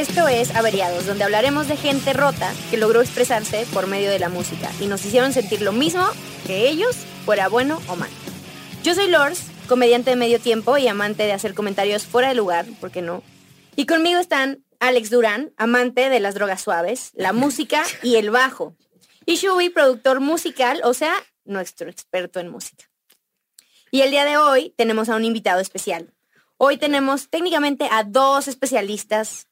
[0.00, 4.30] Esto es Averiados, donde hablaremos de gente rota que logró expresarse por medio de la
[4.30, 6.02] música y nos hicieron sentir lo mismo
[6.46, 6.96] que ellos,
[7.26, 8.08] fuera bueno o mal.
[8.82, 12.64] Yo soy Lors, comediante de medio tiempo y amante de hacer comentarios fuera de lugar,
[12.80, 13.22] ¿por qué no?
[13.76, 18.74] Y conmigo están Alex Durán, amante de las drogas suaves, la música y el bajo.
[19.26, 21.12] Y Shubi, productor musical, o sea,
[21.44, 22.86] nuestro experto en música.
[23.90, 26.14] Y el día de hoy tenemos a un invitado especial.
[26.56, 29.49] Hoy tenemos técnicamente a dos especialistas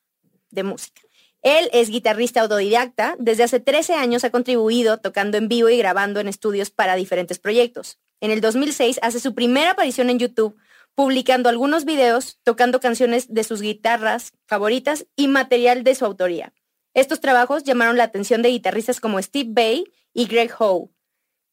[0.51, 1.02] de música.
[1.43, 6.20] Él es guitarrista autodidacta, desde hace 13 años ha contribuido tocando en vivo y grabando
[6.20, 7.98] en estudios para diferentes proyectos.
[8.20, 10.56] En el 2006 hace su primera aparición en YouTube
[10.97, 16.53] publicando algunos videos tocando canciones de sus guitarras favoritas y material de su autoría.
[16.92, 20.91] Estos trabajos llamaron la atención de guitarristas como Steve Bay y Greg Howe,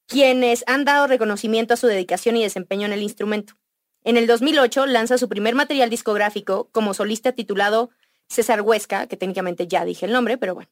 [0.08, 3.54] quienes han dado reconocimiento a su dedicación y desempeño en el instrumento.
[4.02, 7.90] En el 2008 lanza su primer material discográfico como solista titulado
[8.28, 10.70] César Huesca, que técnicamente ya dije el nombre, pero bueno.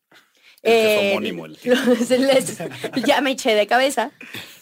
[0.65, 1.47] Es homónimo.
[3.07, 4.13] ya me eché de cabeza.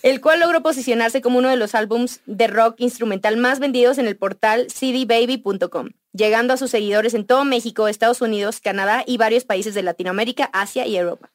[0.02, 4.08] El cual logró posicionarse como uno de los álbums de rock instrumental más vendidos en
[4.08, 9.44] el portal cdbaby.com, llegando a sus seguidores en todo México, Estados Unidos, Canadá y varios
[9.44, 11.30] países de Latinoamérica, Asia y Europa.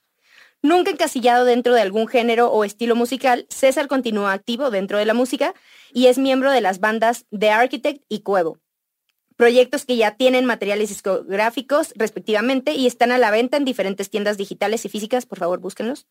[0.62, 5.14] Nunca encasillado dentro de algún género o estilo musical, César continúa activo dentro de la
[5.14, 5.54] música
[5.94, 8.60] y es miembro de las bandas The Architect y Cuevo,
[9.38, 14.38] proyectos que ya tienen materiales discográficos respectivamente y están a la venta en diferentes tiendas
[14.38, 16.08] digitales y físicas, por favor búsquenlos.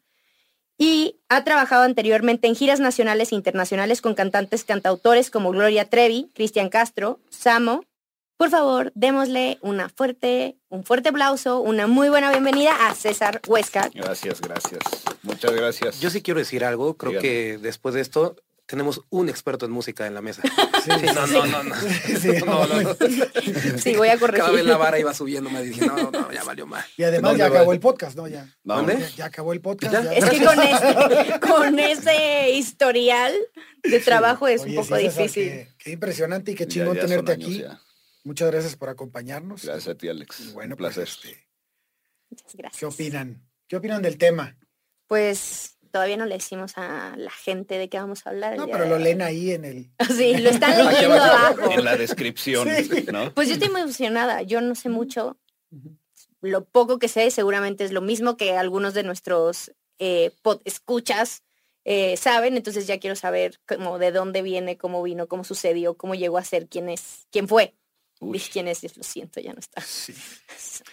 [0.78, 6.30] Y ha trabajado anteriormente en giras nacionales e internacionales con cantantes cantautores como Gloria Trevi,
[6.34, 7.84] Cristian Castro, Samo.
[8.36, 13.88] Por favor, démosle una fuerte, un fuerte aplauso, una muy buena bienvenida a César Huesca.
[13.94, 14.82] Gracias, gracias.
[15.22, 16.00] Muchas gracias.
[16.00, 16.98] Yo sí quiero decir algo.
[16.98, 20.42] Creo que después de esto tenemos un experto en música en la mesa.
[20.84, 21.74] Sí, no, no, no, no.
[21.74, 22.94] Sí, no, no,
[23.78, 24.44] sí, voy a corregir.
[24.44, 26.84] Cada vez la vara iba subiendo, me dije, no, no, ya valió mal.
[26.96, 28.26] Y además ya acabó el podcast, ¿no?
[28.26, 28.52] Ya.
[28.64, 28.98] ¿Dónde?
[28.98, 29.92] Ya, ya, acabó el podcast.
[29.92, 30.12] ¿Ya?
[30.12, 33.32] Es que con ese, con ese historial
[33.82, 35.44] de trabajo es Oye, un poco sí, César, difícil.
[35.44, 37.58] Qué, qué, impresionante y qué chingón ya, ya tenerte años, aquí.
[37.60, 37.80] ya.
[38.24, 39.64] Muchas gracias por acompañarnos.
[39.64, 40.40] Gracias a ti, Alex.
[40.40, 41.04] Y bueno, Un placer.
[41.04, 41.46] Pues, este,
[42.30, 42.80] Muchas gracias.
[42.80, 43.48] ¿Qué opinan?
[43.68, 44.56] ¿Qué opinan del tema?
[45.06, 48.52] Pues todavía no le decimos a la gente de qué vamos a hablar.
[48.52, 49.90] el No, día pero de lo leen ahí en el...
[50.14, 51.70] Sí, lo están leyendo abajo.
[51.70, 53.06] En la descripción, Sí.
[53.10, 53.32] ¿no?
[53.32, 54.42] Pues yo estoy muy emocionada.
[54.42, 55.38] Yo no sé mucho.
[56.42, 61.42] Lo poco que sé seguramente es lo mismo que algunos de nuestros eh, pod escuchas
[61.86, 62.58] eh, saben.
[62.58, 66.44] Entonces ya quiero saber como de dónde viene, cómo vino, cómo sucedió, cómo llegó a
[66.44, 67.74] ser, quién es, quién fue.
[68.20, 69.80] Uy, quién es, lo siento, ya no está.
[69.82, 70.14] Sí.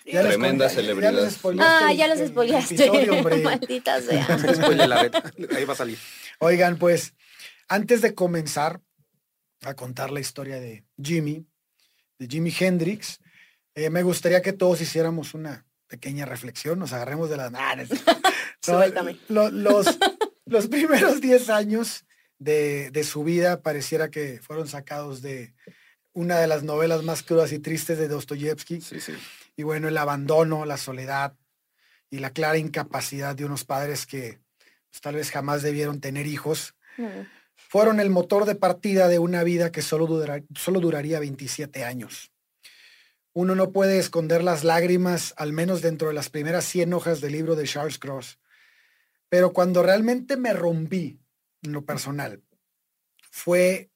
[0.06, 1.14] Ya Tremenda celebridad.
[1.14, 2.90] les spoileaste Ah, el- ya los spoileaste.
[3.44, 4.28] Maldita sea.
[5.56, 5.98] Ahí va a salir.
[6.40, 7.14] Oigan, pues,
[7.70, 8.82] antes de comenzar
[9.62, 11.46] a contar la historia de Jimmy,
[12.20, 13.20] de Jimi Hendrix,
[13.76, 17.88] eh, me gustaría que todos hiciéramos una pequeña reflexión, nos agarremos de las manos.
[18.62, 19.18] Suéltame.
[19.30, 19.98] los,
[20.46, 22.06] los primeros 10 años
[22.40, 25.54] de, de su vida pareciera que fueron sacados de
[26.14, 28.82] una de las novelas más crudas y tristes de Dostoyevsky.
[28.82, 29.14] Sí, sí.
[29.56, 31.36] Y bueno, el abandono, la soledad
[32.10, 34.40] y la clara incapacidad de unos padres que
[34.90, 37.26] pues, tal vez jamás debieron tener hijos, Mm.
[37.56, 42.32] fueron el motor de partida de una vida que solo, dura- solo duraría 27 años.
[43.34, 47.32] Uno no puede esconder las lágrimas, al menos dentro de las primeras 100 hojas del
[47.32, 48.38] libro de Charles Cross.
[49.30, 51.20] Pero cuando realmente me rompí
[51.64, 52.44] en lo personal,
[53.32, 53.90] fue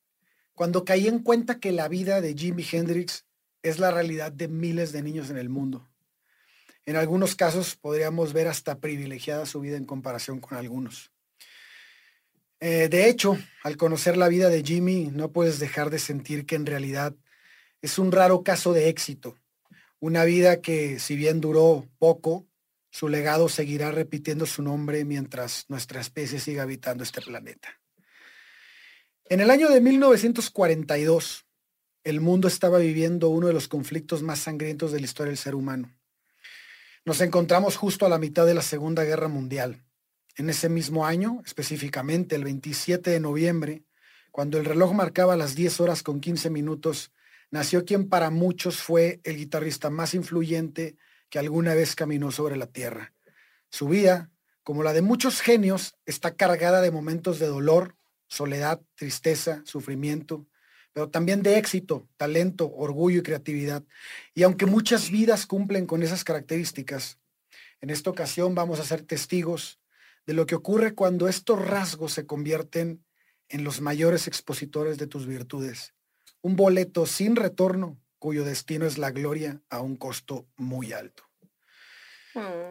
[0.57, 3.27] cuando caí en cuenta que la vida de Jimi Hendrix
[3.61, 5.87] es la realidad de miles de niños en el mundo.
[6.87, 11.11] En algunos casos podríamos ver hasta privilegiada su vida en comparación con algunos.
[12.59, 16.55] Eh, de hecho, al conocer la vida de Jimmy, no puedes dejar de sentir que
[16.55, 17.13] en realidad
[17.83, 19.37] es un raro caso de éxito.
[19.99, 22.47] Una vida que, si bien duró poco,
[22.89, 27.79] su legado seguirá repitiendo su nombre mientras nuestra especie siga habitando este planeta.
[29.29, 31.45] En el año de 1942,
[32.05, 35.53] el mundo estaba viviendo uno de los conflictos más sangrientos de la historia del ser
[35.53, 35.93] humano.
[37.03, 39.83] Nos encontramos justo a la mitad de la Segunda Guerra Mundial.
[40.37, 43.83] En ese mismo año, específicamente el 27 de noviembre,
[44.31, 47.11] cuando el reloj marcaba las 10 horas con 15 minutos,
[47.51, 50.95] nació quien para muchos fue el guitarrista más influyente
[51.29, 53.13] que alguna vez caminó sobre la tierra.
[53.71, 54.31] Su vida,
[54.63, 57.96] como la de muchos genios, está cargada de momentos de dolor,
[58.27, 60.47] soledad, tristeza, sufrimiento,
[60.93, 63.83] pero también de éxito, talento, orgullo y creatividad.
[64.33, 67.19] Y aunque muchas vidas cumplen con esas características,
[67.81, 69.79] en esta ocasión vamos a ser testigos
[70.25, 73.05] de lo que ocurre cuando estos rasgos se convierten
[73.49, 75.93] en los mayores expositores de tus virtudes.
[76.41, 81.23] Un boleto sin retorno cuyo destino es la gloria a un costo muy alto.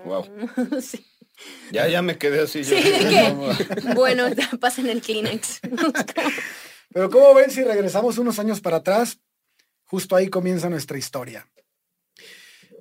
[0.04, 0.24] Wow.
[1.70, 2.64] Ya, ya me quedé así.
[2.64, 2.74] Sí,
[3.94, 4.24] bueno,
[4.60, 5.60] pasen el Kleenex.
[6.92, 9.18] Pero como ven, si regresamos unos años para atrás,
[9.84, 11.46] justo ahí comienza nuestra historia.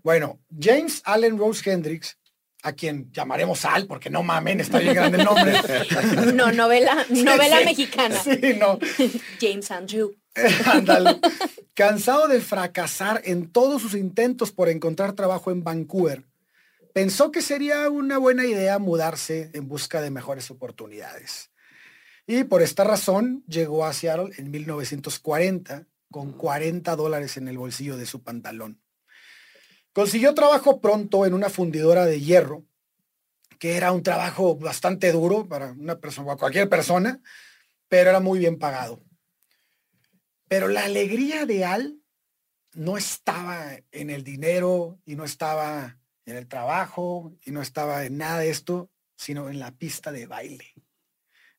[0.04, 2.18] Bueno, James Allen Rose Hendricks,
[2.64, 5.54] a quien llamaremos Al, porque no mamen, está bien grande el nombre.
[6.34, 8.16] No, novela, novela mexicana.
[8.24, 8.80] Sí, no.
[9.40, 10.16] James Andrew.
[10.66, 11.20] Ándale.
[11.74, 16.24] Cansado de fracasar en todos sus intentos por encontrar trabajo en Vancouver,
[16.96, 21.52] pensó que sería una buena idea mudarse en busca de mejores oportunidades.
[22.26, 27.98] Y por esta razón llegó a Seattle en 1940 con 40 dólares en el bolsillo
[27.98, 28.82] de su pantalón.
[29.92, 32.66] Consiguió trabajo pronto en una fundidora de hierro,
[33.60, 37.22] que era un trabajo bastante duro para una persona, cualquier persona,
[37.90, 39.04] pero era muy bien pagado.
[40.48, 42.00] Pero la alegría de Al
[42.72, 48.18] no estaba en el dinero y no estaba en el trabajo y no estaba en
[48.18, 50.74] nada de esto, sino en la pista de baile.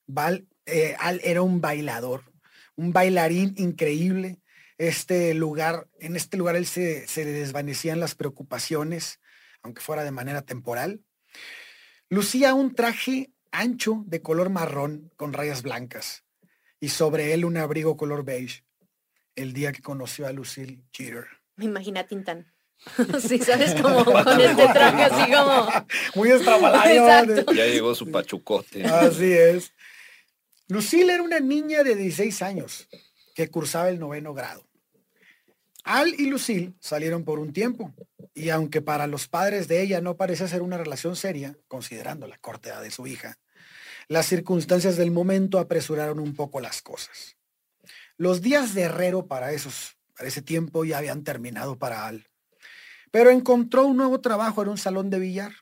[0.06, 2.32] Val, eh, Al era un bailador,
[2.76, 4.40] un bailarín increíble
[4.78, 9.20] este lugar, en este lugar él se, se desvanecían las preocupaciones,
[9.62, 11.02] aunque fuera de manera temporal.
[12.08, 16.24] Lucía un traje ancho de color marrón con rayas blancas
[16.78, 18.64] y sobre él un abrigo color beige
[19.34, 21.26] el día que conoció a Lucille Jeter.
[21.56, 22.52] Me imagina Tintán.
[23.20, 23.80] sí, ¿sabes?
[23.80, 25.68] Como con este traje así como...
[26.14, 27.44] Muy estrafalario.
[27.52, 28.84] Ya llegó su pachucote.
[28.84, 29.72] Así es.
[30.68, 32.88] Lucille era una niña de 16 años
[33.34, 34.66] que cursaba el noveno grado.
[35.84, 37.94] Al y Lucille salieron por un tiempo,
[38.34, 42.38] y aunque para los padres de ella no parece ser una relación seria, considerando la
[42.38, 43.38] corta edad de su hija,
[44.08, 47.36] las circunstancias del momento apresuraron un poco las cosas.
[48.16, 52.26] Los días de herrero para, esos, para ese tiempo ya habían terminado para Al,
[53.10, 55.52] pero encontró un nuevo trabajo en un salón de billar.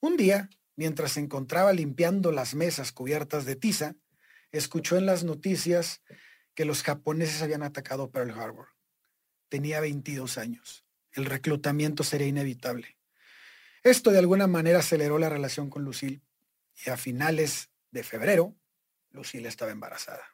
[0.00, 3.94] Un día, mientras se encontraba limpiando las mesas cubiertas de tiza,
[4.52, 6.02] escuchó en las noticias
[6.54, 8.74] que los japoneses habían atacado Pearl Harbor
[9.54, 10.84] tenía 22 años.
[11.12, 12.98] El reclutamiento sería inevitable.
[13.84, 16.22] Esto de alguna manera aceleró la relación con Lucille
[16.84, 18.56] y a finales de febrero,
[19.12, 20.24] Lucille estaba embarazada.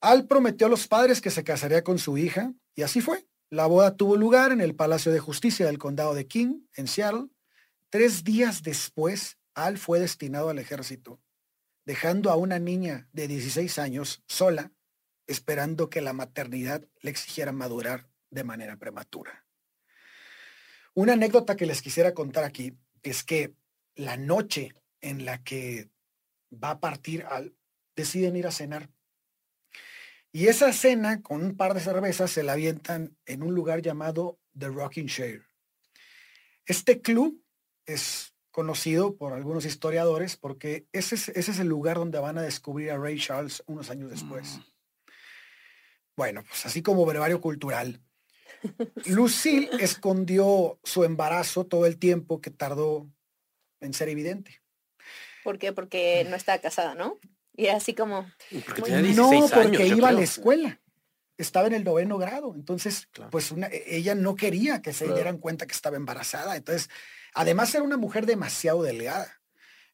[0.00, 3.28] Al prometió a los padres que se casaría con su hija y así fue.
[3.50, 7.28] La boda tuvo lugar en el Palacio de Justicia del Condado de King, en Seattle.
[7.90, 11.20] Tres días después, Al fue destinado al ejército,
[11.84, 14.72] dejando a una niña de 16 años sola
[15.26, 19.44] esperando que la maternidad le exigiera madurar de manera prematura.
[20.94, 23.54] Una anécdota que les quisiera contar aquí es que
[23.94, 25.90] la noche en la que
[26.52, 27.54] va a partir al,
[27.94, 28.90] deciden ir a cenar.
[30.36, 34.38] Y esa cena, con un par de cervezas, se la avientan en un lugar llamado
[34.58, 35.46] The Rocking Chair.
[36.66, 37.42] Este club
[37.86, 42.42] es conocido por algunos historiadores porque ese es, ese es, el lugar donde van a
[42.42, 44.58] descubrir a Ray Charles unos años después.
[44.58, 44.62] Mm.
[46.18, 48.02] Bueno, pues así como brevario cultural.
[49.06, 53.10] Lucille escondió su embarazo todo el tiempo que tardó
[53.80, 54.60] en ser evidente.
[55.44, 55.72] ¿Por qué?
[55.72, 57.18] Porque no estaba casada, ¿no?
[57.56, 58.30] Y así como...
[59.14, 60.80] no, porque iba a la escuela.
[61.38, 62.54] Estaba en el noveno grado.
[62.54, 66.56] Entonces, pues e, ella no quería que se dieran cuenta que estaba embarazada.
[66.56, 66.88] Entonces,
[67.34, 69.40] además era una mujer demasiado delgada.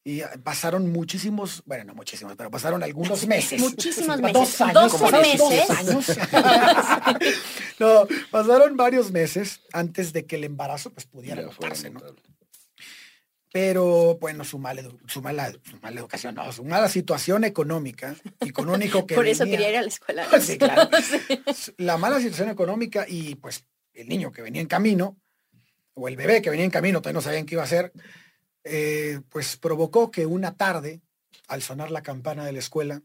[0.04, 3.60] Y pasaron muchísimos, bueno, no muchísimos, pero pasaron algunos meses.
[3.60, 4.32] Muchísimos meses.
[4.32, 5.00] Dos años.
[5.00, 5.70] Dos meses.
[5.70, 6.06] años.
[7.78, 12.00] no, pasaron varios meses antes de que el embarazo pues pudiera notarse, ¿no?
[13.52, 18.50] Pero bueno, su mala, su, mala, su mala educación, no, su mala situación económica y
[18.50, 20.26] con un hijo que Por eso quería ir a la escuela.
[20.40, 20.88] sí, claro.
[21.76, 25.18] La mala situación económica y pues el niño que venía en camino,
[25.92, 27.92] o el bebé que venía en camino, todavía no sabían qué iba a hacer,
[28.64, 31.02] eh, pues provocó que una tarde,
[31.46, 33.02] al sonar la campana de la escuela,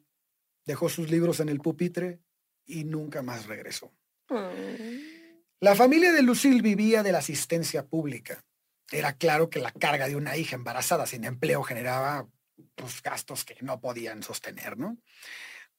[0.65, 2.19] dejó sus libros en el pupitre
[2.65, 3.91] y nunca más regresó.
[4.29, 5.17] Mm.
[5.59, 8.45] La familia de Lucille vivía de la asistencia pública.
[8.91, 12.27] Era claro que la carga de una hija embarazada sin empleo generaba
[12.75, 14.97] pues, gastos que no podían sostener, ¿no?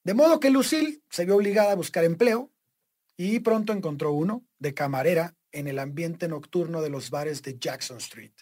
[0.05, 2.51] De modo que Lucille se vio obligada a buscar empleo
[3.17, 7.99] y pronto encontró uno de camarera en el ambiente nocturno de los bares de Jackson
[7.99, 8.33] Street.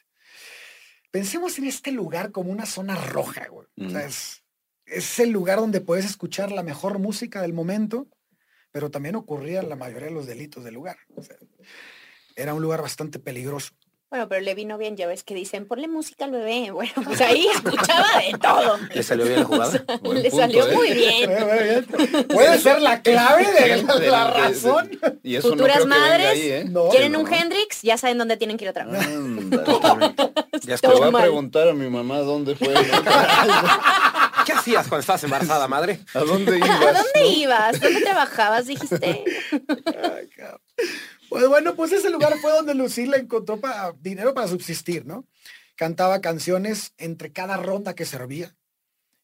[1.10, 3.66] Pensemos en este lugar como una zona roja, güey.
[3.78, 8.08] O sea, es, el lugar donde puedes escuchar la mejor música del momento,
[8.70, 10.98] pero también ocurrían la mayoría de los delitos del lugar.
[12.36, 13.72] era un lugar bastante peligroso.
[14.08, 16.70] Bueno, pero le vino bien, ya ves que dicen, ponle música al bebé.
[16.72, 18.78] Bueno, pues ahí escuchaba de todo.
[18.94, 19.84] ¿Le salió bien la jugada?
[20.14, 20.74] le salió ¿eh?
[20.74, 21.30] muy bien.
[22.28, 24.90] Puede ser la clave de la, la razón.
[25.22, 26.64] Y eso no Futuras que madres, ahí, ¿eh?
[26.68, 26.88] No.
[26.90, 27.20] ¿quieren No.
[27.20, 27.82] un Hendrix?
[27.82, 29.00] Ya saben dónde tienen que ir otra vez.
[29.02, 31.08] Ya Te voy estoy.
[31.08, 32.74] a preguntar a mi mamá dónde fue.
[34.44, 36.00] ¿Qué hacías cuando estabas embarazada, madre?
[36.14, 36.70] ¿A dónde ibas?
[36.70, 37.80] ¿A dónde ibas?
[37.80, 38.66] ¿Dónde trabajabas?
[38.66, 39.24] Dijiste.
[41.28, 45.24] Pues bueno, pues ese lugar fue donde Lucille encontró pa- dinero para subsistir, ¿no?
[45.74, 48.54] Cantaba canciones entre cada ronda que servía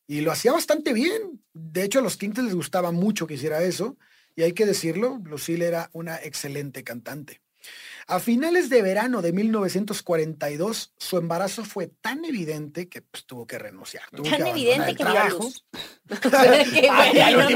[0.06, 1.42] y lo hacía bastante bien.
[1.54, 3.96] De hecho, a los Kings les gustaba mucho que hiciera eso
[4.36, 7.40] y hay que decirlo, Lucille era una excelente cantante.
[8.08, 13.58] A finales de verano de 1942, su embarazo fue tan evidente que pues, tuvo que
[13.58, 14.02] renunciar.
[14.10, 15.38] tuvo Tan que evidente el que trabajo.
[15.44, 15.64] luz.
[16.08, 17.48] Bueno,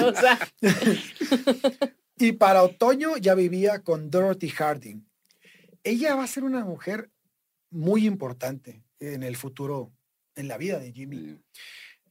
[0.00, 0.38] no o sea,
[2.20, 5.08] Y para otoño ya vivía con Dorothy Harding.
[5.82, 7.10] Ella va a ser una mujer
[7.70, 9.90] muy importante en el futuro,
[10.34, 11.38] en la vida de Jimmy.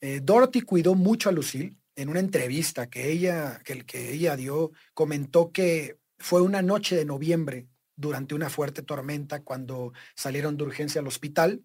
[0.02, 1.78] Eh, Dorothy cuidó mucho a Lucille.
[1.96, 7.06] En una entrevista que ella, que, que ella dio, comentó que fue una noche de
[7.06, 11.62] noviembre durante una fuerte tormenta cuando salieron de urgencia al hospital.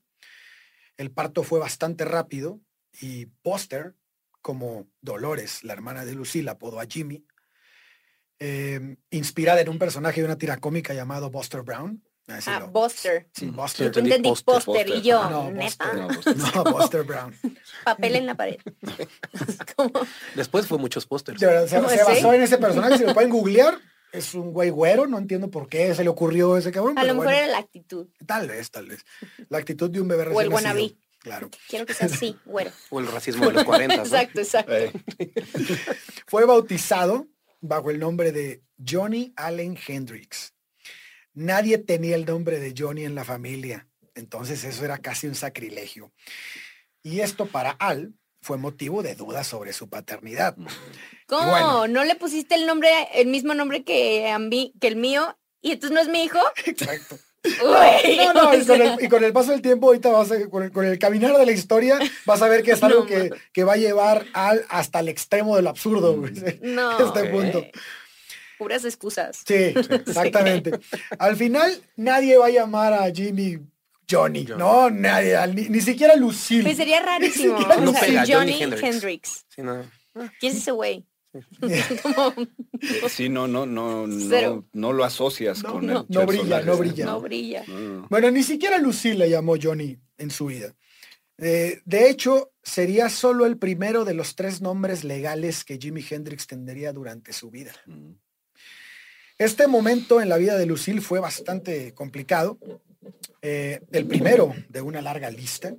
[0.98, 2.60] El parto fue bastante rápido
[3.00, 3.94] y Buster,
[4.42, 7.24] como Dolores, la hermana de Lucille, apodó a Jimmy,
[8.38, 12.02] eh, inspirada en un personaje de una tira cómica llamado Buster Brown.
[12.26, 13.28] Así Ah, lo- Buster.
[13.34, 13.86] sí, Yo Buster.
[13.88, 16.36] entendí Entendí póster y yo, No, neta, Buster.
[16.38, 17.36] No, No, Buster Brown.
[17.84, 18.56] papel en la pared.
[20.34, 21.38] Después fue muchos pósters.
[21.40, 23.78] De verdad, se, ¿Cómo se basó en ese personaje, si lo pueden googlear.
[24.12, 26.96] Es un güey güero, no entiendo por qué se le ocurrió ese cabrón.
[26.96, 28.06] a pero lo mejor bueno, era la actitud.
[28.24, 29.04] Tal vez, tal vez.
[29.48, 30.82] La actitud de un bebé O recién el wannabe.
[30.82, 31.00] nacido.
[31.18, 31.50] Claro.
[31.68, 32.70] Quiero que sea así, güero.
[32.90, 33.96] O el racismo de los 40.
[33.96, 34.02] ¿no?
[34.04, 34.72] Exacto, exacto.
[34.72, 34.92] eh,
[36.26, 37.26] Fue bautizado
[37.66, 40.52] bajo el nombre de Johnny Allen Hendrix.
[41.32, 46.12] Nadie tenía el nombre de Johnny en la familia, entonces eso era casi un sacrilegio.
[47.02, 50.56] Y esto para Al fue motivo de dudas sobre su paternidad.
[51.26, 51.50] ¿Cómo?
[51.50, 51.88] bueno.
[51.88, 55.38] ¿No le pusiste el nombre, el mismo nombre que, a mí, que el mío?
[55.62, 56.40] ¿Y entonces no es mi hijo?
[56.66, 57.18] Exacto.
[57.62, 60.62] No, no, y con, el, y con el paso del tiempo, ahorita vas a, con,
[60.62, 63.30] el, con el caminar de la historia, vas a ver que es algo No, que,
[63.52, 66.16] que va a llevar al, hasta el extremo del absurdo.
[66.16, 66.32] güey,
[66.62, 66.98] No.
[67.06, 67.64] Este punto.
[68.58, 69.42] Puras excusas.
[69.46, 70.70] Sí, exactamente.
[71.18, 73.58] Al final, nadie va a llamar a Jimmy
[74.10, 74.46] Johnny.
[74.46, 74.58] Johnny.
[74.58, 76.62] No, nadie, ni, ni siquiera Lucille.
[76.62, 77.58] Pues sería rarísimo.
[77.58, 78.82] siquiera o no sea, pega, Johnny Johnny Hendrix.
[78.84, 79.44] Hendrix.
[79.48, 79.84] Sí, no.
[80.40, 81.04] ¿Quién es ese güey?
[82.02, 82.34] Como,
[83.08, 86.76] sí, no, no, no, no, no lo asocias No, con no, el no brilla, no
[86.76, 87.06] brilla.
[87.06, 87.64] no brilla.
[87.66, 88.06] No, no.
[88.08, 90.74] Bueno, ni siquiera Lucille le llamó Johnny en su vida.
[91.38, 96.46] Eh, de hecho, sería solo el primero de los tres nombres legales que Jimi Hendrix
[96.46, 97.72] tendría durante su vida.
[97.86, 98.12] Mm.
[99.38, 102.58] Este momento en la vida de Lucille fue bastante complicado.
[103.42, 105.74] Eh, el primero de una larga lista.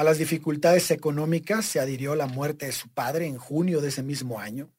[0.00, 4.02] A las dificultades económicas se adhirió la muerte de su padre en junio de ese
[4.02, 4.72] mismo año.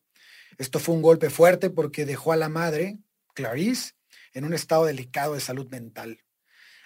[0.58, 2.98] Esto fue un golpe fuerte porque dejó a la madre,
[3.36, 3.92] Clarice,
[4.34, 6.24] en un estado delicado de salud mental.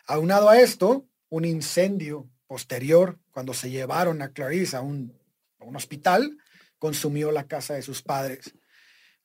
[0.06, 5.18] Aunado a esto, un incendio posterior, cuando se llevaron a Clarice a un,
[5.62, 6.38] a un hospital,
[6.78, 8.54] consumió la casa de sus padres,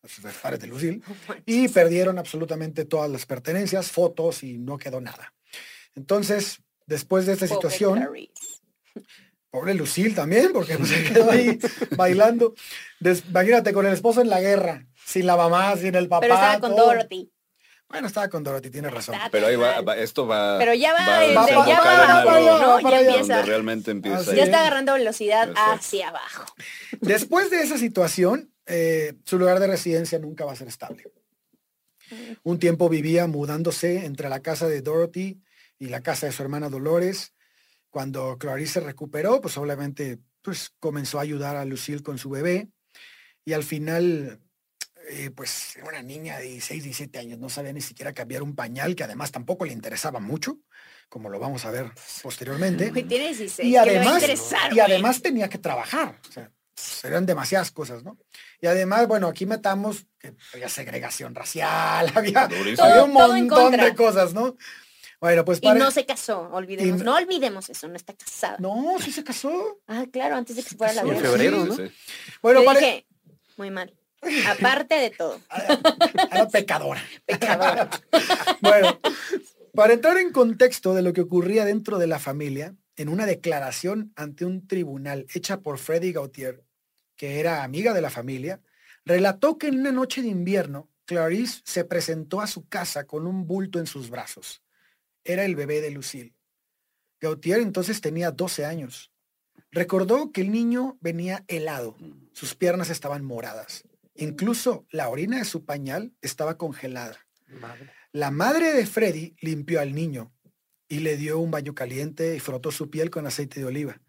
[0.04, 1.02] sus padres de Lucille,
[1.46, 5.34] y perdieron absolutamente todas las pertenencias, fotos y no quedó nada.
[5.96, 8.59] Entonces, después de esta situación, Clarice.
[9.50, 11.58] Pobre Lucille también, porque pues, se quedó ahí
[11.96, 12.54] bailando.
[13.00, 16.20] Des- imagínate, con el esposo en la guerra, sin la mamá, sin el papá.
[16.20, 16.86] Pero estaba con todo.
[16.86, 17.32] Dorothy.
[17.88, 19.16] Bueno, estaba con Dorothy, tienes razón.
[19.16, 20.58] Está Pero ahí va, esto va.
[20.60, 22.80] Pero ya va, ya va, ¿no?
[22.88, 23.34] Ya empieza.
[23.36, 24.32] donde realmente empieza.
[24.32, 25.72] Ya está agarrando velocidad Exacto.
[25.72, 26.44] hacia abajo.
[27.00, 31.02] Después de esa situación, eh, su lugar de residencia nunca va a ser estable.
[32.44, 35.40] Un tiempo vivía mudándose entre la casa de Dorothy
[35.80, 37.34] y la casa de su hermana Dolores.
[37.90, 42.68] Cuando Clarice se recuperó, pues obviamente pues, comenzó a ayudar a Lucille con su bebé.
[43.44, 44.40] Y al final,
[45.08, 48.54] eh, pues era una niña de 16, 17 años, no sabía ni siquiera cambiar un
[48.54, 50.58] pañal, que además tampoco le interesaba mucho,
[51.08, 51.90] como lo vamos a ver
[52.22, 52.90] posteriormente.
[52.90, 53.68] Güey, tiene 16.
[53.68, 56.20] Y ¿qué le va a además, y además tenía que trabajar.
[56.28, 56.50] O sea,
[57.04, 58.18] eran demasiadas cosas, ¿no?
[58.60, 64.34] Y además, bueno, aquí metamos que había segregación racial, había, había un montón de cosas,
[64.34, 64.56] ¿no?
[65.20, 67.00] Bueno, pues Y no se casó, olvidemos.
[67.00, 68.56] Y- No olvidemos eso, no está casada.
[68.58, 69.78] No, sí se casó.
[69.86, 71.12] Ah, claro, antes de que se fuera la casó.
[71.14, 71.76] En febrero, Sí, ¿no?
[71.76, 71.82] sí.
[72.42, 72.80] Bueno, Yo para...
[72.80, 73.06] dije,
[73.56, 73.92] muy mal.
[74.48, 75.40] Aparte de todo,
[76.30, 77.02] Era pecadora.
[77.26, 77.90] pecadora.
[78.60, 78.98] Bueno,
[79.74, 84.12] para entrar en contexto de lo que ocurría dentro de la familia, en una declaración
[84.16, 86.62] ante un tribunal hecha por Freddy Gautier,
[87.16, 88.60] que era amiga de la familia,
[89.06, 93.46] relató que en una noche de invierno Clarice se presentó a su casa con un
[93.46, 94.62] bulto en sus brazos.
[95.24, 96.34] Era el bebé de Lucille.
[97.20, 99.12] Gautier entonces tenía 12 años.
[99.70, 101.96] Recordó que el niño venía helado.
[102.32, 103.84] Sus piernas estaban moradas.
[104.14, 107.18] Incluso la orina de su pañal estaba congelada.
[107.46, 107.90] Madre.
[108.12, 110.32] La madre de Freddy limpió al niño
[110.88, 114.00] y le dio un baño caliente y frotó su piel con aceite de oliva.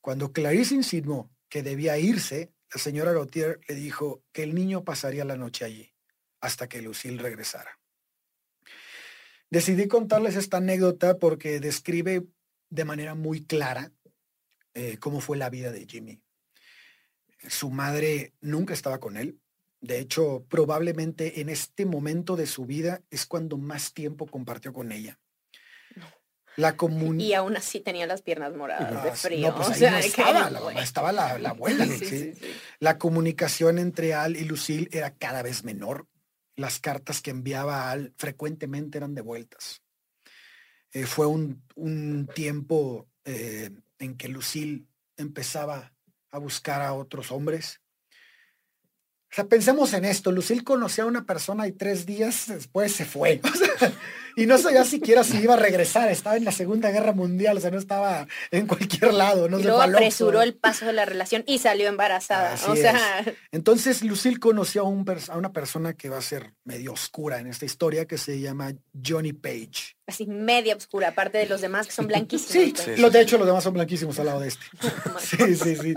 [0.00, 5.24] Cuando Clarice insinuó que debía irse, la señora Gautier le dijo que el niño pasaría
[5.24, 5.92] la noche allí
[6.40, 7.77] hasta que Lucille regresara.
[9.50, 12.24] Decidí contarles esta anécdota porque describe
[12.70, 13.90] de manera muy clara
[14.74, 16.20] eh, cómo fue la vida de Jimmy.
[17.48, 19.38] Su madre nunca estaba con él.
[19.80, 24.90] De hecho, probablemente en este momento de su vida es cuando más tiempo compartió con
[24.92, 25.18] ella.
[26.56, 29.48] La comun- Y aún así tenía las piernas moradas de Ah, frío.
[29.50, 31.84] no, pues o ahí sea, no que- estaba, la mamá, estaba la, la abuela.
[31.86, 32.06] Sí, ¿sí?
[32.06, 32.46] sí, sí.
[32.80, 36.08] La comunicación entre Al y Lucille era cada vez menor.
[36.58, 39.80] Las cartas que enviaba Al frecuentemente eran devueltas.
[40.90, 45.94] Eh, fue un, un tiempo eh, en que Lucille empezaba
[46.32, 47.80] a buscar a otros hombres.
[49.30, 50.32] O sea, pensemos en esto.
[50.32, 53.40] Lucille conocía a una persona y tres días después se fue.
[53.48, 53.92] O sea,
[54.36, 56.08] y no sabía siquiera si iba a regresar.
[56.10, 57.56] Estaba en la Segunda Guerra Mundial.
[57.56, 59.48] O sea, no estaba en cualquier lado.
[59.48, 62.52] No y se luego apresuró el paso de la relación y salió embarazada.
[62.52, 66.54] Así o sea, Entonces Lucille conoció a, un a una persona que va a ser
[66.64, 69.96] medio oscura en esta historia que se llama Johnny Page.
[70.06, 72.52] así media oscura, aparte de los demás que son blanquísimos.
[72.52, 72.96] Sí, pues.
[72.96, 74.64] Sí, lo, sí, de hecho los demás son blanquísimos al lado de este.
[75.18, 75.94] Sí, sí, sí.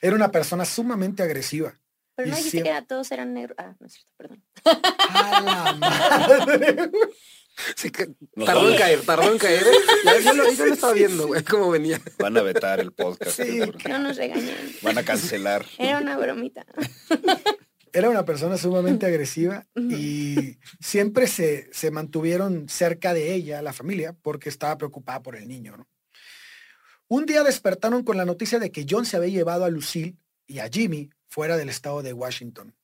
[0.00, 1.74] Era una persona sumamente agresiva.
[2.16, 3.56] Pero no dijiste que era- todos eran negros.
[3.58, 4.42] Ah, no es cierto, perdón.
[4.64, 6.90] ¡A la madre!
[7.76, 9.62] Sí, que Nos tardó en caer, tardó en caer.
[9.62, 10.22] ¿eh?
[10.24, 12.00] Yo lo, yo lo estaba viendo, güey, cómo venía.
[12.18, 13.40] Van a vetar el podcast.
[13.42, 13.60] Sí.
[13.88, 14.56] No nos regañen.
[14.82, 15.64] Van a cancelar.
[15.78, 16.66] Era una bromita.
[17.92, 24.16] Era una persona sumamente agresiva y siempre se, se mantuvieron cerca de ella, la familia,
[24.20, 25.76] porque estaba preocupada por el niño.
[25.76, 25.88] ¿no?
[27.06, 30.16] Un día despertaron con la noticia de que John se había llevado a Lucille
[30.48, 32.76] y a Jimmy fuera del estado de Washington.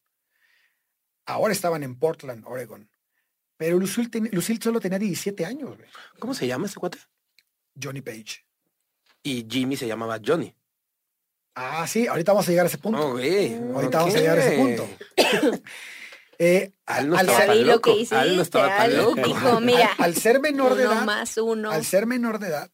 [1.24, 2.90] Ahora estaban en Portland, Oregon.
[3.56, 5.88] Pero Lucille, ten- Lucille solo tenía 17 años, güey.
[6.18, 6.98] ¿Cómo se llama ese cuate?
[7.80, 8.44] Johnny Page.
[9.22, 10.52] Y Jimmy se llamaba Johnny.
[11.54, 12.98] Ah, sí, ahorita vamos a llegar a ese punto.
[12.98, 13.10] Oh.
[13.12, 14.88] Ahorita vamos a llegar a ese punto.
[16.42, 18.14] Eh, Al no al, vi lo que loco, hiciste.
[18.14, 19.20] Al no estaba tan Al loco.
[19.22, 21.70] Dijo, mira, al- al ser menor de edad, más uno.
[21.70, 22.70] Al ser menor de edad,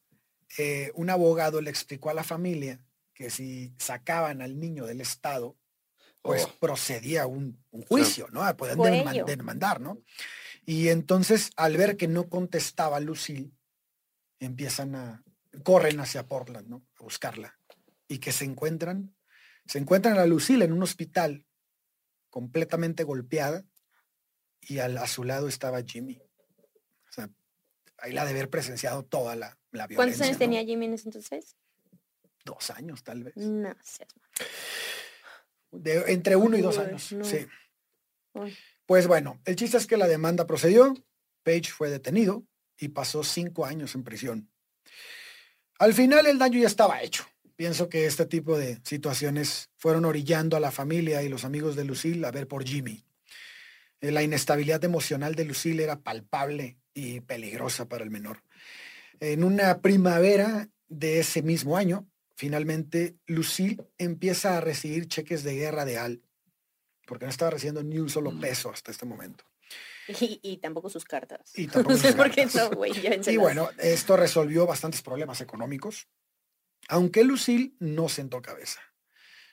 [0.57, 2.79] eh, un abogado le explicó a la familia
[3.13, 5.57] que si sacaban al niño del Estado,
[6.27, 6.53] pues Oh.
[6.61, 8.43] procedía un, un juicio, ¿no?
[8.49, 9.25] Ello.
[9.25, 9.99] demandar, ¿no?
[10.65, 13.53] Y entonces, al ver que no contestaba Lucille,
[14.41, 15.23] empiezan a,
[15.63, 16.85] corren hacia Portland, ¿no?
[16.99, 17.59] A buscarla.
[18.09, 19.15] Y que se encuentran,
[19.67, 21.47] se encuentran a Lucille en un hospital
[22.31, 23.65] completamente golpeada
[24.61, 26.19] y al- a su lado estaba Jimmy.
[26.19, 27.31] O sea,
[27.99, 29.97] ahí la de haber presenciado toda la, la violencia.
[29.97, 30.39] ¿Cuántos años ¿no?
[30.39, 31.57] tenía Jimmy en ese entonces?
[32.45, 33.37] Dos años, tal vez.
[33.37, 34.31] No seas mal.
[35.71, 37.13] De- entre uno y dos años.
[37.13, 37.25] no.
[37.25, 37.47] Sí.
[38.85, 40.95] Pues bueno, el chiste es que la demanda procedió,
[41.43, 42.45] Page fue detenido
[42.79, 44.51] y pasó cinco años en prisión.
[45.79, 47.25] Al final el daño ya estaba hecho.
[47.57, 51.85] Pienso que este tipo de situaciones fueron orillando a la familia y los amigos de
[51.85, 53.05] Lucille a ver por Jimmy.
[54.03, 58.43] Eh, La inestabilidad emocional de Lucille era palpable y peligrosa para el menor.
[59.21, 65.85] En una primavera de ese mismo año, finalmente Lucille empieza a recibir cheques de guerra
[65.85, 66.23] de Al,
[67.07, 69.45] porque no estaba recibiendo ni un solo peso hasta este momento.
[70.09, 71.53] Y, y tampoco sus cartas.
[71.57, 72.55] Y tampoco sus cartas.
[72.55, 73.33] no.
[73.33, 76.07] Y bueno, esto resolvió bastantes problemas económicos,
[76.89, 78.81] aunque Lucille no sentó cabeza.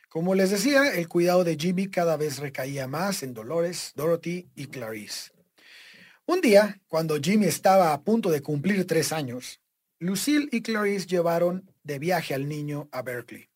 [0.10, 4.67] Como les decía, el cuidado de Jimmy cada vez recaía más en Dolores, Dorothy y
[4.67, 5.32] Clarice.
[6.26, 9.60] Un día, cuando Jimmy estaba a punto de cumplir tres años,
[9.98, 13.50] Lucille y Clarice llevaron de viaje al niño a Berkeley.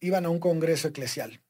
[0.00, 1.42] Iban a un congreso eclesial.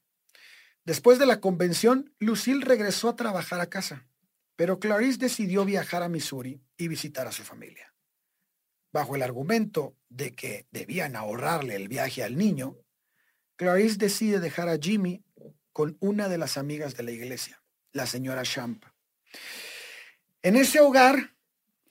[0.85, 4.07] Después de la convención, Lucille regresó a trabajar a casa,
[4.55, 7.93] pero Clarice decidió viajar a Missouri y visitar a su familia.
[8.91, 12.77] Bajo el argumento de que debían ahorrarle el viaje al niño,
[13.55, 15.23] Clarice decide dejar a Jimmy
[15.73, 18.83] con una de las amigas de la iglesia, la señora Champ.
[20.41, 21.35] En ese hogar,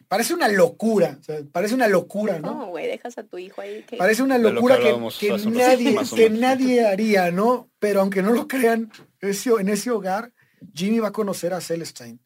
[0.08, 2.54] parece una locura, o sea, parece una locura, ¿no?
[2.54, 3.84] No, güey, dejas a tu hijo ahí.
[3.86, 3.96] Que...
[3.96, 7.70] Parece una De lo que locura que, nadie, que nadie haría, ¿no?
[7.78, 8.90] Pero aunque no lo crean,
[9.20, 10.32] ese- en ese hogar,
[10.74, 12.18] Jimmy va a conocer a Celestine.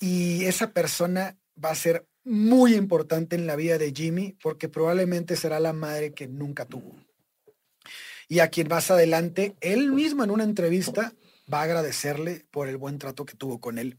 [0.00, 5.36] Y esa persona va a ser muy importante en la vida de Jimmy porque probablemente
[5.36, 6.96] será la madre que nunca tuvo.
[8.28, 11.12] Y a quien más adelante, él mismo en una entrevista
[11.52, 13.98] va a agradecerle por el buen trato que tuvo con él.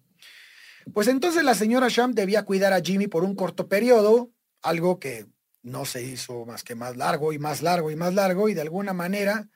[0.92, 5.28] Pues entonces la señora Sham debía cuidar a Jimmy por un corto periodo, algo que
[5.62, 8.62] no se hizo más que más largo y más largo y más largo y de
[8.62, 9.50] alguna manera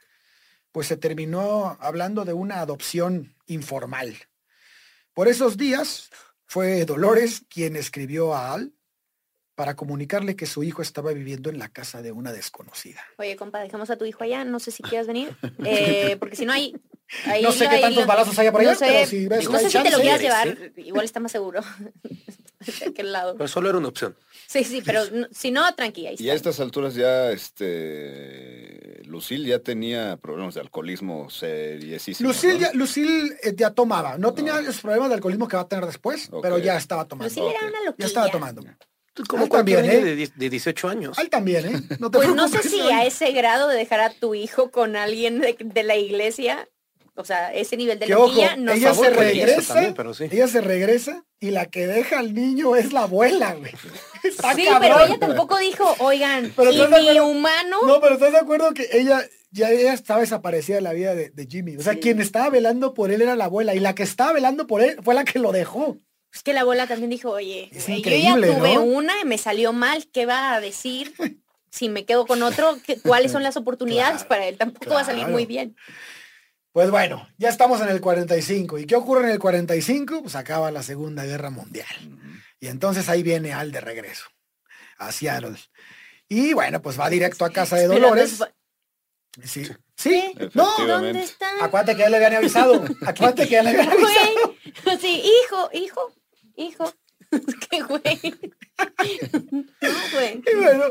[0.72, 4.16] pues se terminó hablando de una adopción informal.
[5.14, 6.10] Por esos días
[6.46, 8.74] fue Dolores quien escribió a Al
[9.56, 13.02] para comunicarle que su hijo estaba viviendo en la casa de una desconocida.
[13.18, 15.36] Oye, compa, dejamos a tu hijo allá, no sé si quieras venir,
[15.66, 16.76] eh, porque si no hay...
[17.26, 19.48] ahí- no sé qué tantos lo- balazos haya por no allá, sé, pero si ves
[19.48, 21.62] que no sé si te lo quieras Sí, llevar, igual está más seguro.
[22.82, 23.36] de aquel lado.
[23.38, 24.16] Pero solo era una opción.
[24.48, 26.12] Sí, sí, pero no- si no, tranquila.
[26.18, 32.36] Y a estas alturas ya, este, Lucil ya tenía problemas de alcoholismo seriesísimos.
[32.36, 32.60] Lucille, ¿no?
[32.68, 34.18] ya, Lucille, eh, ya tomaba.
[34.18, 37.30] No tenía los problemas de alcoholismo que va a tener después, pero ya estaba tomando.
[37.30, 38.08] Lucille era una Ya loquilla.
[38.08, 38.64] estaba tomando.
[39.28, 40.06] Como cualquier también, ¿eh?
[40.06, 41.18] de, die- de 18 años.
[41.18, 41.82] Al también, ¿eh?
[42.00, 44.96] No te Pues no sé si a ese grado de dejar a tu hijo con
[44.96, 46.70] alguien de, de la iglesia,
[47.18, 50.26] o sea, ese nivel de Que ojo, loquilla, no ella se regresa, también, pero sí.
[50.32, 53.72] ella se regresa y la que deja al niño es la abuela, güey.
[54.24, 54.82] Está Sí, cabrón.
[54.82, 57.28] pero ella tampoco dijo, oigan, Pero y ¿estás de mi acuerdo?
[57.28, 61.16] humano, No, pero ¿estás de acuerdo que ella ya ella estaba desaparecida de la vida
[61.16, 61.76] de, de Jimmy?
[61.78, 62.00] O sea, Sí.
[62.00, 64.98] quien estaba velando por él era la abuela y la que estaba velando por él
[65.04, 65.98] fue la que lo dejó.
[66.34, 68.84] es que la abuela también dijo, oye, Es güey, increíble, yo ya tuve ¿no?
[68.84, 71.14] una y me salió mal, ¿qué va a decir?
[71.70, 74.58] Si me quedo con otro, ¿qué- ¿cuáles son las oportunidades Claro, para él?
[74.58, 75.76] Tampoco va a salir muy bien.
[76.78, 78.78] Pues bueno, ya estamos en el 45.
[78.78, 80.22] ¿Y qué ocurre en el 45?
[80.22, 81.88] Pues acaba la Segunda Guerra Mundial.
[82.60, 84.28] Y entonces ahí viene Al de regreso
[85.00, 85.58] a Seattle.
[86.30, 88.44] Y bueno, pues va directo a casa de Dolores.
[89.44, 89.68] Sí.
[89.96, 90.36] Sí.
[90.54, 90.70] No.
[90.86, 91.48] ¿Dónde está?
[91.62, 92.86] acuérdate que ya le habían avisado.
[93.08, 94.56] Acuérdate que ya le habían avisado.
[94.86, 96.14] Güey, sí, hijo, hijo,
[96.58, 96.94] hijo.
[97.72, 98.36] Qué güey.
[99.82, 100.44] No, güey.
[100.46, 100.84] Y bueno,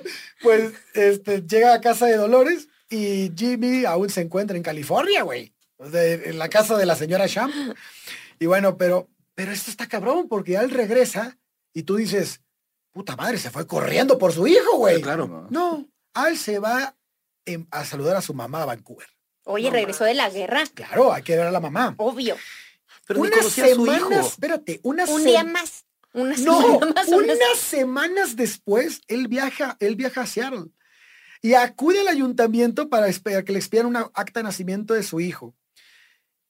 [0.42, 5.55] pues este, llega a casa de Dolores y Jimmy aún se encuentra en California, güey.
[5.90, 7.52] Sea, en la casa de la señora Sham.
[8.38, 11.36] Y bueno, pero, pero esto está cabrón porque Al regresa
[11.72, 12.40] y tú dices,
[12.92, 15.00] puta madre, se fue corriendo por su hijo, güey.
[15.02, 15.26] Claro.
[15.28, 15.48] No.
[15.50, 16.94] No, Al se va
[17.70, 19.06] a saludar a su mamá a Vancouver.
[19.44, 20.64] Oye, regresó de la guerra.
[20.74, 21.94] Claro, hay que ver a la mamá.
[21.98, 22.36] Obvio.
[23.06, 24.26] Pero ni unas conocía a su semanas, hijo.
[24.28, 25.84] espérate, unas Un se- día más.
[26.12, 30.64] Una No, una unas semanas después, él viaja, él viaja a Seattle
[31.42, 35.20] y acude al ayuntamiento para esperar que le expieran una acta de nacimiento de su
[35.20, 35.54] hijo,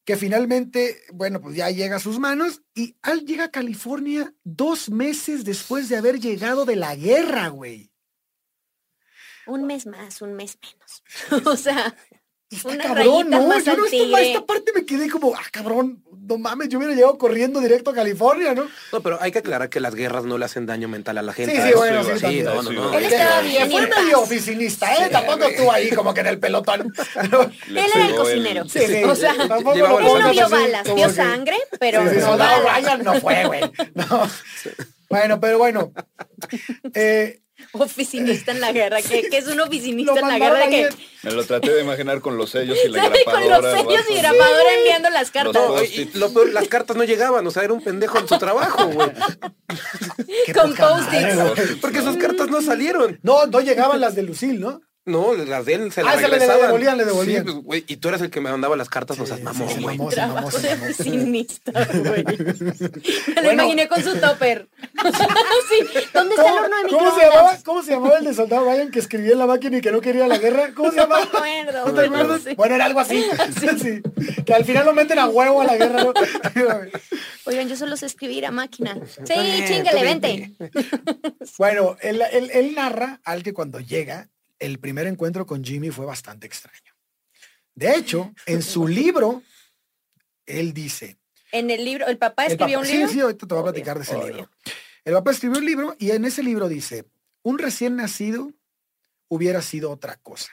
[0.07, 4.88] que finalmente, bueno, pues ya llega a sus manos y Al llega a California dos
[4.88, 7.90] meses después de haber llegado de la guerra, güey.
[9.49, 11.47] Un mes más, un mes menos.
[11.47, 11.97] o sea,
[12.49, 13.47] Está Una cabrón, ¿no?
[13.49, 16.95] más Yo no esta, esta parte me quedé como, ah, cabrón, no mames, yo hubiera
[16.95, 18.69] llegado corriendo directo a California, ¿no?
[18.93, 21.33] No, pero hay que aclarar que las guerras no le hacen daño mental a la
[21.33, 21.55] gente.
[21.55, 22.45] Sí, sí, Eso bueno, sí, también.
[22.45, 22.95] no, no, no.
[22.95, 25.05] Él Él estaba bien fue medio oficinista, ¿eh?
[25.05, 26.93] Sí, Tampoco estuvo ahí como que en el pelotón.
[27.69, 28.69] Él era el cocinero.
[28.69, 29.05] Sí, sí.
[29.05, 29.73] O sea, él no
[30.33, 32.37] vio balas, vio sangre, pero Sí, sí, no.
[32.37, 33.61] Ryan no fue, güey.
[33.95, 34.29] No.
[35.09, 35.93] Bueno, pero bueno.
[36.95, 37.41] Eh,
[37.72, 39.02] Oficinista en la guerra.
[39.02, 40.68] ¿Qué, qué es un oficinista en la guerra?
[40.68, 40.88] Que
[41.22, 43.61] Me lo traté de imaginar con los sellos y la sale con grapadora.
[43.72, 45.55] los sellos y grapadora enviando las cartas.
[45.55, 48.18] Los No, y- y lo peor, las cartas no llegaban, o sea, era un pendejo
[48.18, 49.11] en su trabajo, güey.
[50.55, 51.76] Con post-its.
[51.81, 53.18] Porque esas cartas no salieron.
[53.22, 54.81] No, no llegaban las de Lucille, ¿no?
[55.07, 56.62] No, las de él se las Ah, se le regresaban.
[56.66, 57.45] devolvían, le devolvían.
[57.47, 59.45] Sí, pues, güey, y tú eras el que me mandaba las cartas, no seas Sí,
[59.45, 59.99] mamón, sí, sí, güey.
[60.11, 62.25] Trabajo de oficinista, güey.
[63.37, 64.69] Me lo imaginé con su topper.
[65.05, 68.64] sí, ¿dónde está el horno de ¿Cómo se, llamaba, ¿Cómo se llamaba el de soldado
[68.64, 70.73] Ryan que escribía en la máquina y que no quería la guerra?
[70.75, 71.25] ¿Cómo se No llamaba?
[71.40, 71.87] me acuerdo.
[71.87, 72.40] ¿No te acuerdas?
[72.45, 72.55] Sí.
[72.57, 73.25] Bueno, era algo así.
[73.81, 74.03] Sí.
[74.45, 76.03] Que al final lo meten a huevo a la guerra.
[76.05, 76.12] ¿no?
[77.45, 78.99] Oigan, yo solo sé escribir a máquina.
[79.25, 79.35] Sí,
[79.69, 80.53] chingale, vente.
[81.59, 86.07] Bueno, él, él- él narra al que cuando llega, el primer encuentro con Jimmy fue
[86.07, 86.95] bastante extraño.
[87.75, 89.42] De hecho, en su libro,
[90.47, 91.19] él dice,
[91.53, 93.09] En el libro, ¿el papá El escribió papá- un libro?
[93.09, 94.27] Sí, sí, ahorita te voy a Obvio, platicar de ese obvio.
[94.29, 94.51] libro.
[95.05, 97.05] El papá escribió un libro y en ese libro dice,
[97.42, 98.53] un recién nacido
[99.29, 100.51] hubiera sido otra cosa.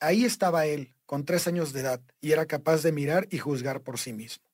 [0.00, 3.82] Ahí estaba él, con tres años de edad, y era capaz de mirar y juzgar
[3.82, 4.44] por sí mismo.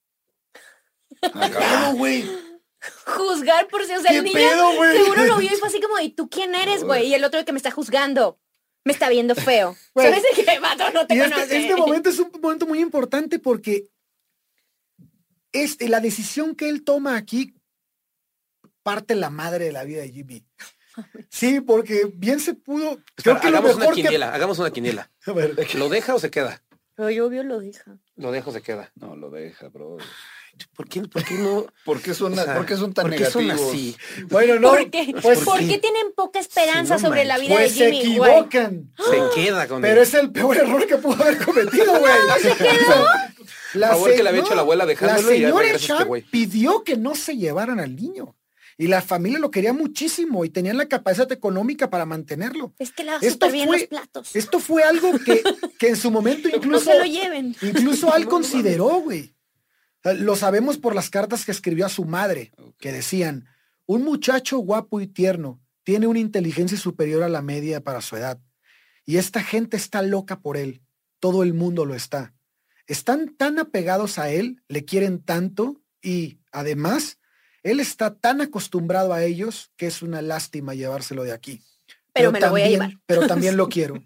[1.22, 1.80] Acá.
[1.90, 2.24] No, güey.
[3.06, 4.96] Juzgar por si, o sea, ¿Qué el niño pedo, güey?
[4.98, 7.06] seguro lo vio y fue así como, ¿y tú quién eres, güey?
[7.08, 8.40] Y el otro que me está juzgando,
[8.84, 9.76] me está viendo feo.
[9.94, 10.08] Güey.
[10.08, 10.90] ¿Sabes de qué, vato?
[10.92, 11.42] No te Y conoce.
[11.42, 13.88] este, este momento es un momento muy importante porque
[15.52, 17.54] este, la decisión que él toma aquí
[18.82, 20.44] parte la madre de la vida de Jimmy.
[21.30, 22.98] Sí, porque bien se pudo.
[23.16, 25.10] Espera, creo que lo hagamos una que- quiniela, hagamos una quiniela.
[25.26, 26.62] A ver, ¿Lo deja o se queda?
[26.94, 27.98] Pero yo obvio lo deja.
[28.16, 28.92] Lo deja o se queda.
[28.96, 29.96] No, lo deja, bro.
[30.76, 31.66] ¿Por qué, por qué no?
[31.84, 33.70] ¿Por qué son, o sea, ¿por qué son tan ¿por qué son negativos?
[33.72, 33.96] así?
[34.30, 34.70] Bueno, no.
[34.70, 35.14] ¿Por qué?
[35.20, 35.68] Pues, ¿Por sí.
[35.68, 38.30] qué tienen poca esperanza Sí, no sobre la vida pues de se Jimmy, güey?
[38.32, 38.92] equivocan.
[39.10, 40.06] Se queda con Pero él.
[40.06, 42.12] es el peor error que pudo haber cometido, güey.
[42.36, 43.30] O sea,
[43.74, 46.84] La favor que le había hecho la abuela dejándolo la señora y ya este pidió
[46.84, 48.36] que no se llevaran al niño.
[48.78, 52.72] Y la familia lo quería muchísimo y tenían la capacidad económica para mantenerlo.
[52.78, 54.34] Es que la esto bien fue, los platos.
[54.34, 55.42] Esto fue algo que,
[55.78, 56.68] que en su momento incluso.
[56.86, 57.54] no se lo lleven.
[57.62, 59.31] Incluso él consideró, güey.
[60.04, 63.46] Lo sabemos por las cartas que escribió a su madre, que decían:
[63.86, 68.40] un muchacho guapo y tierno tiene una inteligencia superior a la media para su edad.
[69.04, 70.82] Y esta gente está loca por él.
[71.18, 72.34] Todo el mundo lo está.
[72.86, 77.18] Están tan apegados a él, le quieren tanto y, además,
[77.62, 81.62] él está tan acostumbrado a ellos que es una lástima llevárselo de aquí.
[82.12, 83.00] Pero, me lo voy a llevar.
[83.06, 84.02] Pero también lo quiero.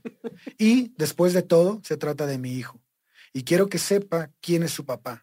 [0.58, 2.80] Y después de todo, se trata de mi hijo.
[3.32, 5.22] Y quiero que sepa quién es su papá.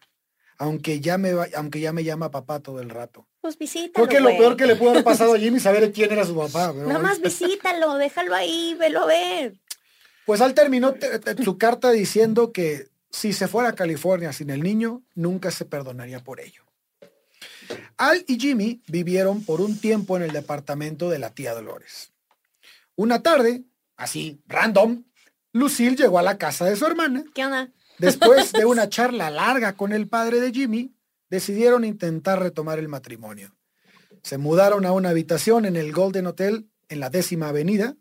[0.58, 3.26] Aunque ya me, aunque ya me llama papá todo el rato.
[3.40, 4.06] Pues visítalo.
[4.06, 6.36] Creo que lo peor que le pudo haber pasado a Jimmy saber quién era su
[6.36, 6.72] papá.
[6.72, 9.54] Nada más visítalo, déjalo ahí, velo a ver.
[10.24, 10.94] Pues al terminó
[11.42, 16.20] su carta diciendo que si se fuera a California sin el niño, nunca se perdonaría
[16.20, 16.62] por ello.
[17.96, 22.12] Al y Jimmy vivieron por un tiempo en el departamento de la tía Dolores.
[22.96, 23.64] Una tarde,
[23.96, 25.04] así, random,
[25.52, 27.24] Lucille llegó a la casa de su hermana.
[27.34, 27.70] ¿Qué onda?
[27.98, 30.94] Después de una charla larga con el padre de Jimmy,
[31.30, 33.56] decidieron intentar retomar el matrimonio.
[34.22, 37.96] Se mudaron a una habitación en el Golden Hotel en la décima avenida,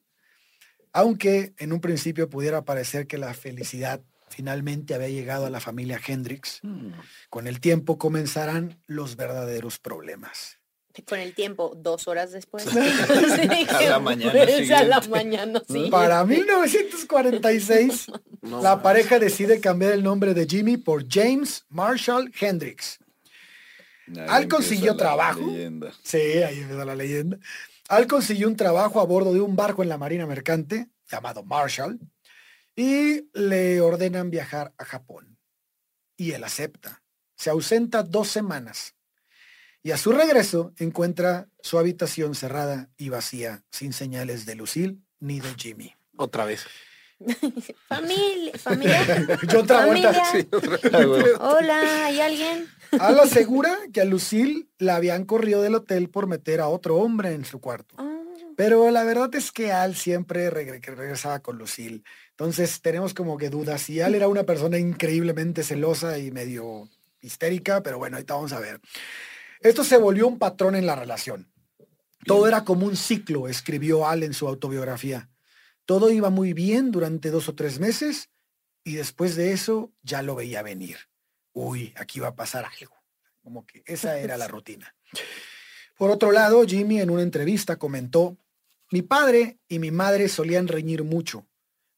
[0.92, 6.00] aunque en un principio pudiera parecer que la felicidad finalmente había llegado a la familia
[6.06, 6.92] Hendrix, mm.
[7.30, 10.60] con el tiempo comenzarán los verdaderos problemas.
[11.08, 12.68] Con el tiempo, dos horas después.
[12.68, 14.78] a la mañana.
[14.78, 15.88] A la mañana, sí.
[15.90, 23.00] Para 1946, la pareja decide cambiar el nombre de Jimmy por James Marshall Hendrix.
[24.28, 25.42] Al consiguió trabajo.
[26.04, 27.40] Sí, ahí empieza la leyenda.
[27.90, 32.00] Al consiguió un trabajo a bordo de un barco en la Marina Mercante llamado Marshall
[32.76, 35.38] y le ordenan viajar a Japón.
[36.18, 37.02] Y él acepta.
[37.36, 38.96] Se ausenta dos semanas.
[39.86, 45.42] Y a su regreso encuentra su habitación cerrada y vacía, sin señales de Lucille ni
[45.42, 45.94] de Jimmy.
[46.16, 46.66] Otra vez.
[47.90, 49.38] familia, familia.
[49.52, 50.24] Yo otra vuelta.
[51.42, 52.70] Hola, ¿hay alguien?
[52.98, 57.34] Al asegura que a Lucille la habían corrido del hotel por meter a otro hombre
[57.34, 57.96] en su cuarto.
[57.98, 58.22] Ah.
[58.56, 62.04] Pero la verdad es que Al siempre regresaba con Lucille.
[62.30, 63.90] Entonces tenemos como que dudas.
[63.90, 66.88] Y Al era una persona increíblemente celosa y medio
[67.20, 68.80] histérica, pero bueno, ahorita vamos a ver.
[69.64, 71.50] Esto se volvió un patrón en la relación.
[72.26, 75.30] Todo era como un ciclo, escribió Al en su autobiografía.
[75.86, 78.30] Todo iba muy bien durante dos o tres meses
[78.84, 80.98] y después de eso ya lo veía venir.
[81.54, 82.94] Uy, aquí va a pasar algo.
[83.42, 84.96] Como que esa era la rutina.
[85.98, 88.38] Por otro lado, Jimmy en una entrevista comentó
[88.92, 91.48] mi padre y mi madre solían reñir mucho.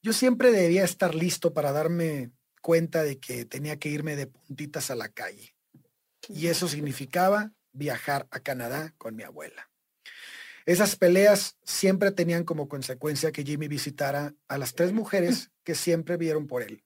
[0.04, 2.30] Yo siempre debía estar listo para darme
[2.62, 5.55] cuenta de que tenía que irme de puntitas a la calle.
[6.30, 9.70] Y eso significaba viajar a Canadá con mi abuela.
[10.66, 16.18] Esas peleas siempre tenían como consecuencia que Jimmy visitara a las tres mujeres que siempre
[16.18, 16.84] vieron por él.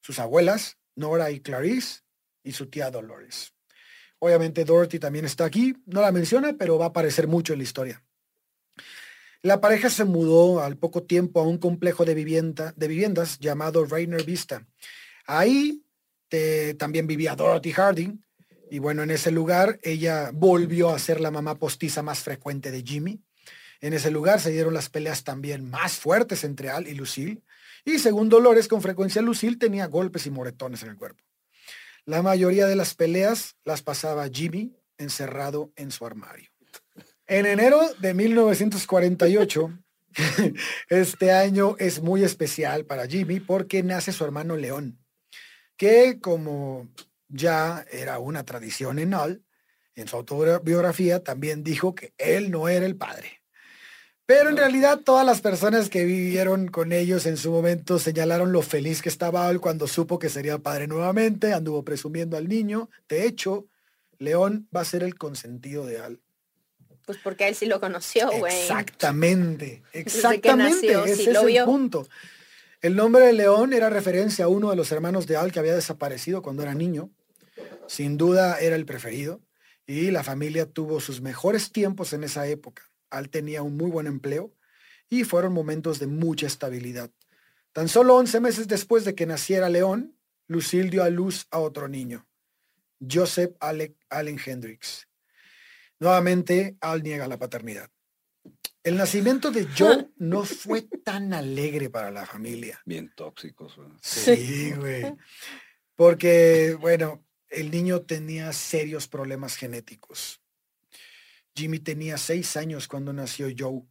[0.00, 2.00] Sus abuelas, Nora y Clarice,
[2.42, 3.54] y su tía Dolores.
[4.18, 7.64] Obviamente Dorothy también está aquí, no la menciona, pero va a aparecer mucho en la
[7.64, 8.04] historia.
[9.42, 13.84] La pareja se mudó al poco tiempo a un complejo de, vivienda, de viviendas llamado
[13.84, 14.66] Rainer Vista.
[15.26, 15.82] Ahí
[16.78, 18.24] también vivía Dorothy Harding.
[18.72, 22.82] Y bueno, en ese lugar ella volvió a ser la mamá postiza más frecuente de
[22.82, 23.20] Jimmy.
[23.82, 27.42] En ese lugar se dieron las peleas también más fuertes entre Al y Lucille.
[27.84, 31.22] Y según Dolores, con frecuencia Lucille tenía golpes y moretones en el cuerpo.
[32.06, 36.48] La mayoría de las peleas las pasaba Jimmy encerrado en su armario.
[37.26, 39.78] En enero de 1948,
[40.88, 44.98] este año es muy especial para Jimmy porque nace su hermano León,
[45.76, 46.88] que como
[47.32, 49.42] ya era una tradición en Al,
[49.94, 53.42] en su autobiografía también dijo que él no era el padre.
[54.24, 58.62] Pero en realidad todas las personas que vivieron con ellos en su momento señalaron lo
[58.62, 62.88] feliz que estaba Al cuando supo que sería padre nuevamente, anduvo presumiendo al niño.
[63.08, 63.66] De hecho,
[64.18, 66.20] León va a ser el consentido de Al
[67.04, 68.56] pues porque él sí lo conoció, güey.
[68.56, 72.06] Exactamente, exactamente, ese es el punto.
[72.80, 75.74] El nombre de León era referencia a uno de los hermanos de Al que había
[75.74, 77.10] desaparecido cuando era niño.
[77.86, 79.40] Sin duda era el preferido
[79.86, 82.90] y la familia tuvo sus mejores tiempos en esa época.
[83.10, 84.54] Al tenía un muy buen empleo
[85.08, 87.10] y fueron momentos de mucha estabilidad.
[87.72, 90.16] Tan solo 11 meses después de que naciera León,
[90.46, 92.26] Lucille dio a luz a otro niño,
[93.00, 95.08] Joseph Allen Hendricks.
[95.98, 97.88] Nuevamente, Al niega la paternidad.
[98.82, 102.80] El nacimiento de Joe no fue tan alegre para la familia.
[102.84, 103.78] Bien tóxicos.
[104.00, 105.14] Sí, güey.
[105.94, 110.40] Porque, bueno, el niño tenía serios problemas genéticos.
[111.54, 113.82] Jimmy tenía seis años cuando nació Joe.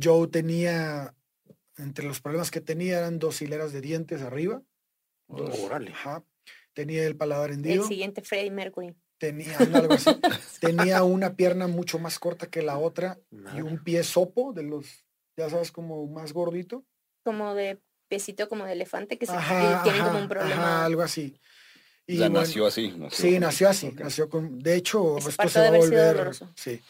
[0.00, 1.14] Joe tenía,
[1.78, 4.62] entre los problemas que tenía eran dos hileras de dientes arriba.
[5.28, 5.92] Dos, Órale.
[5.92, 6.24] ajá.
[6.72, 7.86] Tenía el paladar El hendido.
[7.86, 8.94] siguiente Freddie Mercury.
[9.18, 10.10] Tenía, algo así.
[10.60, 13.18] tenía una pierna mucho más corta que la otra
[13.54, 15.04] y un pie sopo de los,
[15.36, 16.84] ya sabes, como más gordito.
[17.22, 20.54] Como de piecito como de elefante que se Ajá, tienen como un problema.
[20.54, 21.38] ajá, algo así.
[22.10, 22.88] Y Ya bueno, nació así.
[22.96, 23.92] nació- Sí, nació así.
[23.92, 24.58] Nació con.
[24.58, 26.30] De hecho, Ese esto parto se va a volver.
[26.56, 26.80] Sí.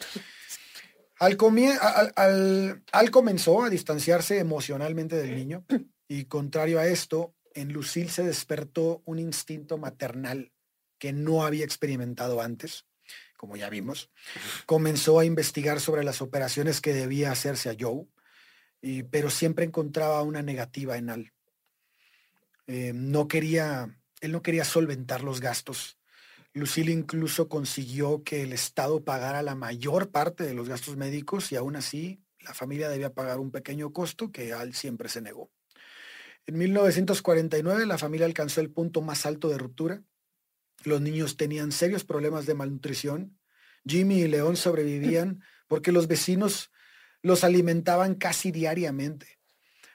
[1.19, 5.65] Al, comie- al, al- al comenzó a distanciarse emocionalmente del niño
[6.09, 10.51] y contrario a esto, en Lucille se despertó un instinto maternal
[10.99, 12.87] que no había experimentado antes,
[13.37, 14.09] como ya vimos.
[14.65, 18.07] Comenzó a investigar sobre las operaciones que debía hacerse a Joe,
[18.81, 21.33] y, pero siempre encontraba una negativa en Al.
[22.67, 25.99] Eh, no quería, él no quería solventar los gastos.
[26.53, 31.57] Lucille incluso consiguió que el Estado pagara la mayor parte de los gastos médicos y
[31.57, 35.51] aún así la familia debía pagar un pequeño costo que Al siempre se negó.
[36.47, 40.03] En 1949 la familia alcanzó el punto más alto de ruptura.
[40.85, 43.39] Los niños tenían serios problemas de malnutrición.
[43.87, 46.71] Jimmy y León sobrevivían porque los vecinos
[47.23, 49.40] los alimentaban casi diariamente.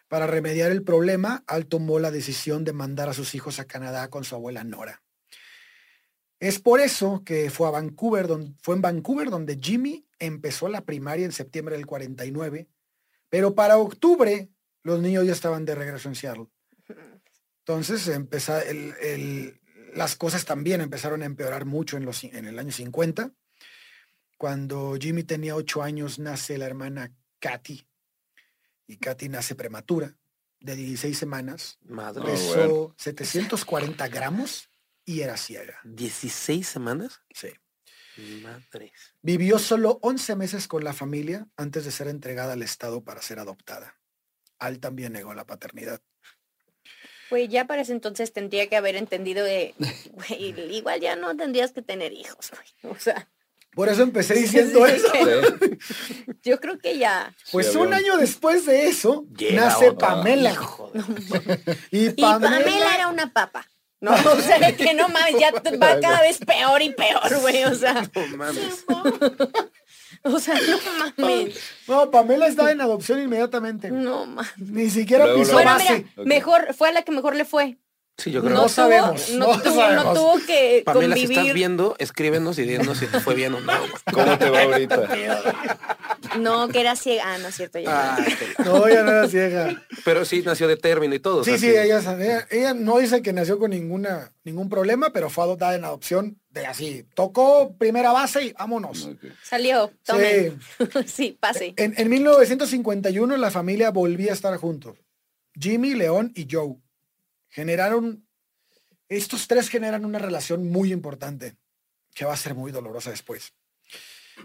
[0.07, 4.09] Para remediar el problema, Al tomó la decisión de mandar a sus hijos a Canadá
[4.09, 5.01] con su abuela Nora.
[6.39, 10.81] Es por eso que fue a Vancouver, don- fue en Vancouver donde Jimmy empezó la
[10.81, 12.67] primaria en septiembre del 49,
[13.29, 14.49] pero para octubre
[14.83, 16.47] los niños ya estaban de regreso en Seattle.
[17.59, 19.59] Entonces el-
[19.95, 23.31] las cosas también empezaron a empeorar mucho en, los, en el año 50.
[24.37, 27.87] Cuando Jimmy tenía ocho años nace la hermana Katy
[28.87, 30.15] y Katy nace prematura
[30.59, 32.23] de 16 semanas, Madre.
[32.25, 32.95] Pesó bueno.
[32.97, 34.69] 740 gramos
[35.05, 35.79] y era ciega.
[35.83, 37.21] ¿16 semanas?
[37.31, 37.49] Sí.
[38.41, 38.91] Madres.
[39.21, 43.39] Vivió solo 11 meses con la familia antes de ser entregada al Estado para ser
[43.39, 43.99] adoptada.
[44.57, 46.01] Al también negó la paternidad.
[47.29, 49.73] Güey, ya para ese entonces tendría que haber entendido de,
[50.13, 52.93] güey, igual ya no tendrías que tener hijos, güey.
[52.93, 53.29] O sea,
[53.75, 55.07] Por eso empecé diciendo eso.
[55.11, 55.77] Sí.
[56.43, 57.35] yo creo que ya.
[57.51, 60.09] Pues Sí, un año después de eso, Llega nace otra.
[60.09, 60.51] Pamela.
[60.53, 63.67] Hijo de- Y Y Pamela, era una papa.
[64.01, 67.63] No, o sea, que no mames, ya va cada vez peor y peor, güey.
[67.63, 68.85] O sea, No mames.
[70.23, 70.77] o sea, no
[71.17, 71.59] mames.
[71.87, 73.89] No, Pamela estaba en adopción inmediatamente.
[73.91, 74.51] No mames.
[74.57, 75.69] Ni siquiera Luego, pisó luego.
[75.69, 76.05] Bueno, base.
[76.17, 77.77] mira, mejor, fue a la que mejor le fue.
[78.17, 78.55] Sí, yo No, creo.
[78.55, 80.05] No tuvo, sabemos, no, no tuvo, sabemos.
[80.05, 81.53] no tuvo que Pamela, si estás convivir.
[81.53, 83.73] viendo, escríbenos y dinos si te fue bien o no.
[84.13, 85.09] ¿Cómo te va ahorita?
[86.39, 87.23] No, que era ciega.
[87.25, 87.77] Ah, no es cierto.
[87.79, 88.15] Ya.
[88.15, 89.83] Ay, qué la- No, ella no era ciega.
[90.05, 91.41] Pero sí nació de término y todo.
[91.41, 95.11] o Sí, sea, sí, ella, ella, ella no dice que nació con ninguna, ningún problema,
[95.11, 97.05] pero fue adoptada en adopción de así.
[97.15, 99.09] Tocó primera base y vámonos.
[99.43, 99.91] Salió.
[100.05, 100.59] Tomen.
[100.77, 100.85] Sí.
[101.05, 101.73] Sí, pase.
[101.77, 104.97] En, en 1951 la familia volvía a estar juntos.
[105.59, 106.75] Jimmy, León y Joe.
[107.49, 108.27] Generaron,
[109.09, 111.55] estos tres generan una relación muy importante,
[112.13, 113.53] que va a ser muy dolorosa después.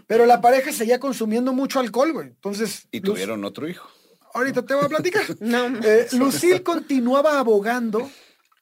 [0.07, 2.27] Pero la pareja seguía consumiendo mucho alcohol, güey.
[2.27, 3.89] Entonces, Y Luz- tuvieron otro hijo.
[4.33, 5.23] ahorita te voy a platicar.
[5.41, 8.09] No, Eh, Lucille continuaba abogando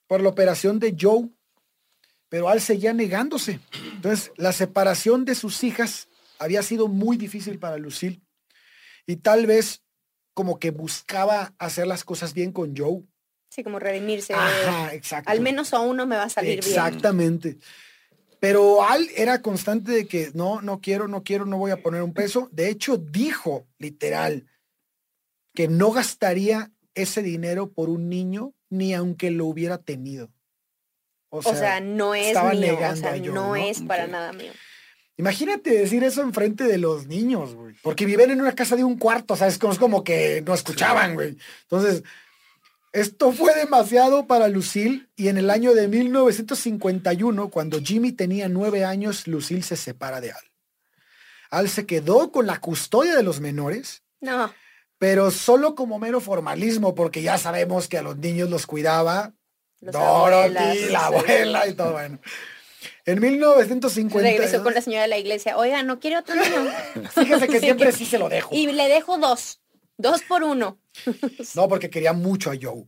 [0.07, 1.29] por la operación de Joe,
[2.29, 3.59] pero Al seguía negándose.
[3.93, 6.07] Entonces, la separación de sus hijas
[6.39, 8.21] había sido muy difícil para Lucille
[9.05, 9.83] y tal vez
[10.33, 13.03] como que buscaba hacer las cosas bien con Joe.
[13.49, 14.33] Sí, como redimirse.
[14.33, 15.29] Ajá, exacto.
[15.29, 16.67] Al menos a uno me va a salir bien.
[16.67, 17.57] Exactamente.
[18.39, 22.01] Pero Al era constante de que no, no quiero, no quiero, no voy a poner
[22.01, 22.47] un peso.
[22.51, 24.47] De hecho, dijo literal
[25.53, 30.31] que no gastaría ese dinero por un niño ni aunque lo hubiera tenido.
[31.29, 32.75] O sea, no es estaba mío.
[32.75, 33.55] O sea, no, ¿no?
[33.55, 34.51] es para nada mío.
[35.17, 37.75] imagínate decir eso enfrente de los niños, güey.
[37.83, 40.41] Porque viven en una casa de un cuarto, o sea, es como, es como que
[40.45, 41.37] no escuchaban, güey.
[41.63, 42.03] Entonces,
[42.91, 48.85] esto fue demasiado para Lucille y en el año de 1951, cuando Jimmy tenía nueve
[48.85, 50.51] años, Lucille se separa de Al.
[51.51, 54.53] Al se quedó con la custodia de los menores, No,
[54.97, 59.33] pero solo como mero formalismo, porque ya sabemos que a los niños los cuidaba
[59.79, 62.19] los Dorothy, abuelas, la abuela y todo bueno.
[63.05, 64.29] En 1950.
[64.29, 65.57] Regresó con la señora de la iglesia.
[65.57, 66.71] Oiga, ¿no quiere otro niño?
[67.15, 68.53] Fíjese que siempre sí se lo dejo.
[68.53, 69.61] Y le dejo dos.
[69.99, 70.79] Dos por uno.
[71.55, 72.85] No, porque quería mucho a Joe.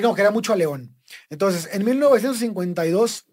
[0.00, 0.96] No, quería mucho a León.
[1.28, 3.26] Entonces, en 1952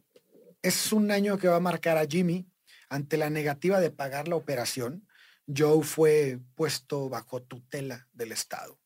[0.61, 2.47] es un año que va a marcar a Jimmy
[2.89, 5.07] ante la negativa de pagar la operación.
[5.45, 8.79] Joe fue puesto bajo tutela del Estado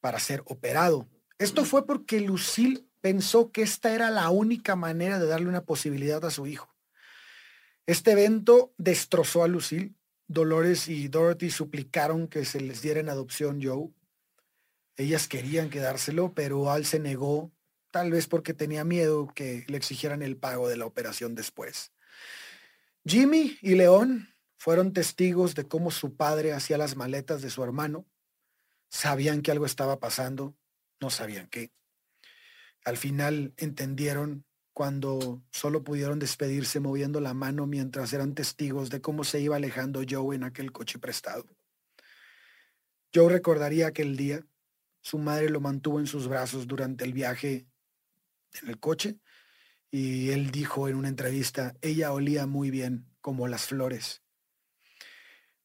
[0.00, 1.06] para ser operado.
[1.38, 6.24] Esto fue porque Lucille pensó que esta era la única manera de darle una posibilidad
[6.24, 6.74] a su hijo.
[7.86, 9.94] Este evento destrozó a Lucille.
[10.26, 13.90] Dolores y Dorothy suplicaron que se les diera en adopción Joe.
[14.96, 17.52] Ellas querían quedárselo, pero Al se negó,
[17.90, 21.92] tal vez porque tenía miedo que le exigieran el pago de la operación después.
[23.04, 28.06] Jimmy y León fueron testigos de cómo su padre hacía las maletas de su hermano.
[28.88, 30.56] Sabían que algo estaba pasando,
[31.00, 31.70] no sabían qué.
[32.84, 39.22] Al final entendieron cuando solo pudieron despedirse moviendo la mano mientras eran testigos de cómo
[39.22, 41.46] se iba alejando Joe en aquel coche prestado.
[43.14, 44.44] Joe recordaría aquel día.
[45.00, 47.68] Su madre lo mantuvo en sus brazos durante el viaje
[48.60, 49.20] en el coche
[49.92, 54.22] y él dijo en una entrevista, ella olía muy bien, como las flores.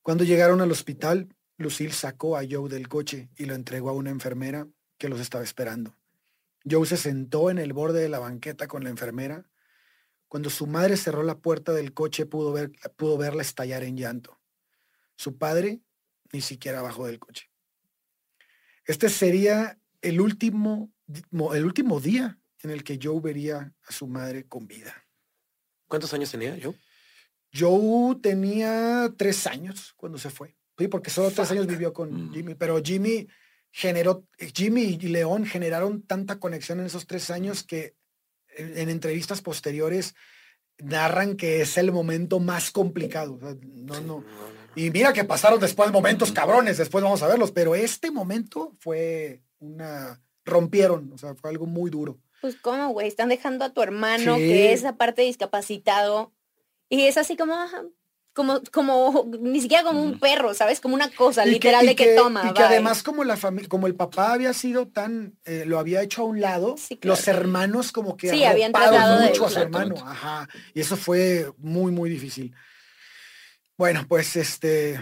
[0.03, 4.11] Cuando llegaron al hospital, Lucille sacó a Joe del coche y lo entregó a una
[4.11, 4.67] enfermera
[4.99, 5.98] que los estaba esperando.
[6.69, 9.49] Joe se sentó en el borde de la banqueta con la enfermera.
[10.27, 14.39] Cuando su madre cerró la puerta del coche pudo, ver, pudo verla estallar en llanto.
[15.15, 15.81] Su padre
[16.31, 17.49] ni siquiera bajó del coche.
[18.85, 20.91] Este sería el último,
[21.53, 24.93] el último día en el que Joe vería a su madre con vida.
[25.87, 26.75] ¿Cuántos años tenía Joe?
[27.53, 30.55] Joe tenía tres años cuando se fue.
[30.77, 32.33] Sí, porque solo tres años vivió con mm.
[32.33, 33.27] Jimmy, pero Jimmy
[33.71, 37.95] generó, Jimmy y León generaron tanta conexión en esos tres años que
[38.55, 40.15] en, entrevistas posteriores
[40.77, 43.37] narran que es el momento más complicado.
[43.61, 44.23] no, no.
[44.75, 49.41] Y mira que pasaron después momentos cabrones, después vamos a verlos, pero este momento fue
[49.59, 52.19] una, rompieron, o sea, fue algo muy duro.
[52.41, 56.33] Pues cómo, güey, están dejando a tu hermano, que es aparte discapacitado,
[56.87, 57.55] y es así como,
[58.39, 60.79] como, como, ni siquiera como un perro, ¿sabes?
[60.79, 62.47] Como una cosa literal de que, toma.
[62.49, 66.01] Y que además como la familia, como el papá había sido tan, eh, lo había
[66.01, 69.95] hecho a un lado, los hermanos como que sí, habían tratado mucho a su hermano.
[69.97, 70.47] Ajá.
[70.73, 72.55] Y eso fue muy, muy difícil.
[73.77, 75.01] Bueno, pues este.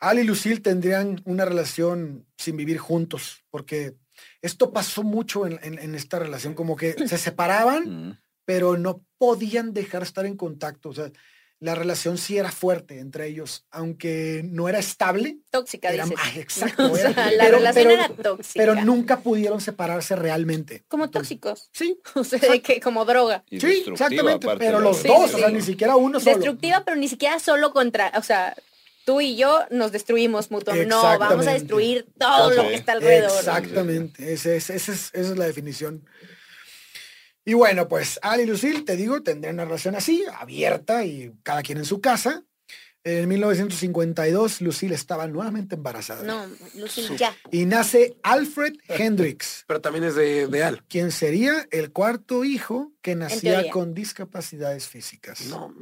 [0.00, 3.94] Al y Lucille tendrían una relación sin vivir juntos, porque
[4.42, 10.26] esto pasó mucho en, esta relación, como que se separaban, pero no podían dejar estar
[10.26, 10.88] en contacto.
[10.88, 11.12] O sea,
[11.58, 15.38] la relación sí era fuerte entre ellos, aunque no era estable.
[15.50, 16.04] Tóxica, era,
[16.36, 16.92] exacto.
[17.36, 18.54] la relación era tóxica.
[18.54, 20.84] Pero nunca pudieron separarse realmente.
[20.88, 21.70] Como tóxicos.
[21.72, 21.98] Sí.
[22.14, 23.44] O sea, que como droga.
[23.50, 24.48] sí, exactamente.
[24.58, 26.36] Pero los dos, o sea, ni siquiera uno solo.
[26.36, 28.56] Destructiva, pero ni siquiera solo contra, o sea,
[29.04, 30.88] tú y yo nos destruimos mutuamente.
[30.88, 33.38] No, vamos a destruir todo lo que está alrededor.
[33.38, 34.32] Exactamente.
[34.32, 36.04] Esa es la definición
[37.48, 41.62] y bueno, pues Ali y Lucille, te digo, tendrían una relación así, abierta y cada
[41.62, 42.44] quien en su casa.
[43.04, 46.24] En 1952, Lucille estaba nuevamente embarazada.
[46.24, 46.44] No,
[46.74, 47.36] Lucille ya.
[47.52, 49.64] Y nace Alfred Hendricks.
[49.68, 50.82] Pero también es de, Al.
[50.88, 55.46] Quien sería el cuarto hijo que nacía con discapacidades físicas.
[55.46, 55.72] No,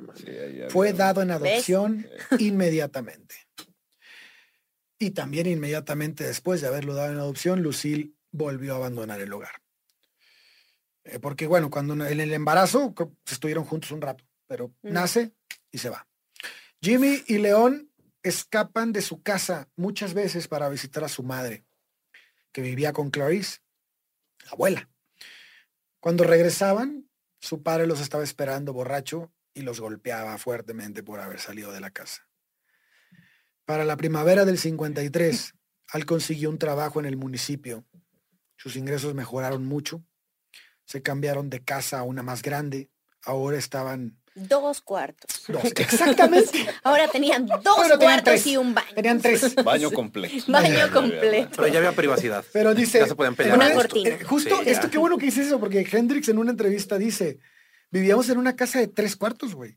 [0.69, 2.07] Fue dado en adopción
[2.39, 3.37] inmediatamente.
[4.99, 9.64] Y también inmediatamente después de haberlo dado en adopción, Lucille volvió a abandonar el hogar.
[11.05, 12.95] Eh, porque bueno, cuando en el embarazo
[13.31, 15.35] estuvieron juntos un rato, pero nace
[15.71, 16.07] y se va.
[16.81, 17.91] Jimmy y León
[18.23, 21.65] escapan de su casa muchas veces para visitar a su madre,
[22.53, 23.61] que vivía con Clarice,
[24.51, 24.89] abuela.
[26.01, 27.09] Cuando regresaban,
[27.41, 31.91] su padre los estaba esperando borracho y los golpeaba fuertemente por haber salido de la
[31.91, 32.29] casa.
[33.65, 35.55] Para la primavera del 53,
[35.89, 37.85] Al consiguió un trabajo en el municipio.
[38.57, 40.05] Sus ingresos mejoraron mucho
[40.85, 42.91] se cambiaron de casa a una más grande,
[43.23, 44.19] ahora estaban...
[44.35, 45.45] Dos cuartos.
[45.77, 46.67] exactamente.
[46.83, 48.95] ahora tenían dos cuartos y un baño.
[48.95, 49.55] Tenían tres.
[49.65, 50.45] Baño completo.
[50.49, 51.51] Baño completo.
[51.55, 52.45] Pero ya había privacidad.
[52.53, 52.99] Pero dice...
[52.99, 53.57] Ya se podían pelear.
[53.57, 54.11] Una cortina.
[54.11, 57.39] Eh, justo esto, qué bueno que dice eso, porque Hendrix en una entrevista dice,
[57.91, 59.77] vivíamos en una casa de tres cuartos, güey.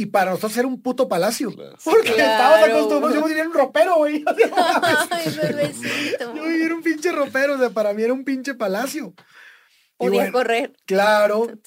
[0.00, 1.52] Y para nosotros era un puto palacio.
[1.82, 4.24] Porque estábamos acostumbrados, yo vivía en un ropero, güey.
[5.10, 6.36] Ay, bebecito.
[6.36, 9.12] Yo vivía en un pinche ropero, o sea, para mí era un pinche palacio.
[9.98, 10.72] Podía correr.
[10.86, 11.48] Claro.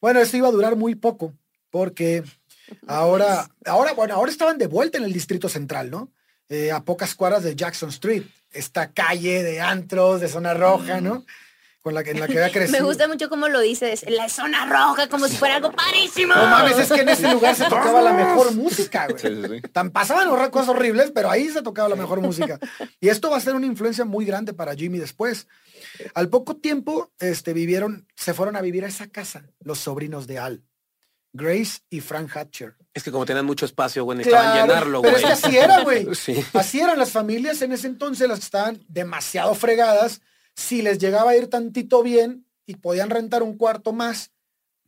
[0.00, 1.34] Bueno, esto iba a durar muy poco,
[1.70, 2.22] porque
[2.86, 6.12] ahora, ahora, bueno, ahora estaban de vuelta en el Distrito Central, ¿no?
[6.48, 8.22] Eh, a pocas cuadras de Jackson Street,
[8.52, 11.24] esta calle de antros, de zona roja, ¿no?
[11.82, 12.78] Con la que, en la que había crecido.
[12.78, 16.34] Me gusta mucho cómo lo dices, la zona roja, como si fuera algo parísimo.
[16.36, 19.60] No mames, es que en ese lugar se tocaba la mejor música, güey.
[19.72, 22.60] Tan pasaban cosas horribles, pero ahí se tocaba la mejor música.
[23.00, 25.48] Y esto va a ser una influencia muy grande para Jimmy después.
[26.14, 30.38] Al poco tiempo, este, vivieron, se fueron a vivir a esa casa los sobrinos de
[30.38, 30.64] Al.
[31.32, 32.74] Grace y Frank Hatcher.
[32.94, 35.12] Es que como tenían mucho espacio, güey, necesitaban llenarlo, güey.
[35.14, 36.06] Pero es que así era, güey.
[36.54, 40.20] Así eran las familias en ese entonces, las que estaban demasiado fregadas,
[40.56, 44.32] si les llegaba a ir tantito bien y podían rentar un cuarto más,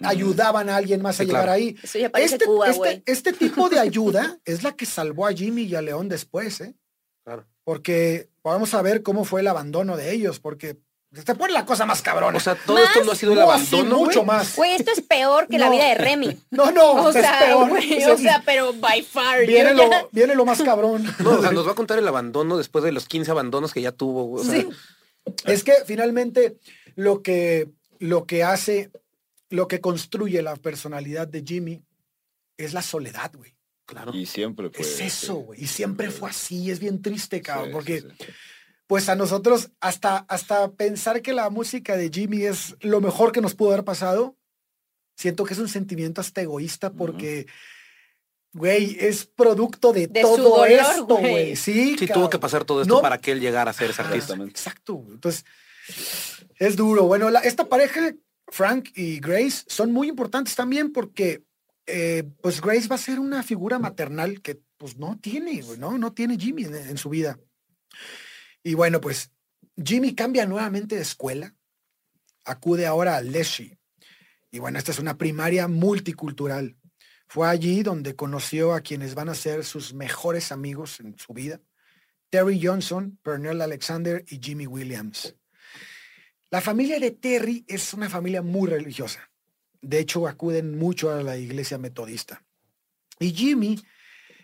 [0.03, 1.77] ayudaban a alguien más a llegar ahí.
[1.83, 5.33] Eso ya parece Este, Cuba, este- este tipo de ayuda es la que salvó a
[5.33, 6.75] Jimmy y a León después, ¿eh?
[7.23, 7.47] Claro.
[7.65, 10.79] Porque vamos a ver cómo fue el abandono de ellos, porque
[11.13, 12.37] se pone la cosa más cabrona.
[12.37, 14.27] O sea, todo esto no ha sido el No, abandono, mucho güey.
[14.27, 14.55] más.
[14.57, 16.41] Güey, esto es peor que la vida de Remy.
[16.51, 17.69] No, no, O es sea, peor.
[17.69, 19.45] güey, O sea, pero by far.
[19.47, 21.05] viene, lo, ya- viene lo más cabrón.
[21.19, 23.83] No, o sea, nos va a contar el abandono después de los 15 abandonos que
[23.83, 24.47] ya tuvo, güey.
[24.47, 24.69] O sea, Sí.
[25.45, 26.57] Es que finalmente
[26.97, 27.69] lo que,
[27.99, 28.91] lo que hace,
[29.51, 31.83] lo que construye la personalidad de Jimmy
[32.57, 33.55] es la soledad, güey.
[33.91, 34.15] Claro.
[34.15, 34.81] Y siempre fue.
[34.83, 35.63] Es eso, güey.
[35.63, 38.27] Y siempre fue así, es bien triste, cabrón, Sí, porque sí, sí.
[38.87, 43.41] pues a nosotros hasta, hasta pensar que la música de Jimmy es lo mejor que
[43.41, 44.37] nos pudo haber pasado,
[45.17, 47.47] siento que es un sentimiento hasta egoísta porque,
[48.53, 51.57] güey, es producto de, De su todo dolor, esto, güey.
[51.57, 53.01] Sí, Sí, tuvo que pasar todo esto No.
[53.03, 54.35] para que él llegara a ser ese artista.
[54.35, 55.05] Exacto.
[55.11, 55.45] Entonces,
[56.57, 57.05] es duro.
[57.05, 58.13] Bueno, la- esta pareja,
[58.49, 61.43] Frank y Grace, son muy importantes también porque,
[61.87, 65.99] eh, pues Grace va a ser una figura maternal que, pues no tiene, ¿no?
[65.99, 67.39] No tiene Jimmy en, su vida.
[68.63, 69.31] Y bueno, pues
[69.77, 71.55] Jimmy cambia nuevamente de escuela,
[72.45, 73.79] acude ahora a Leslie.
[74.51, 76.77] Y bueno, esta es una primaria multicultural.
[77.29, 81.61] Fue allí donde conoció a quienes van a ser sus mejores amigos en su vida.
[82.31, 85.37] Terry Johnson, Pernell Alexander y Jimmy Williams.
[86.51, 89.30] La familia de Terry es una familia muy religiosa.
[89.83, 92.45] De hecho, acuden mucho a la iglesia metodista.
[93.19, 93.81] Y Jimmy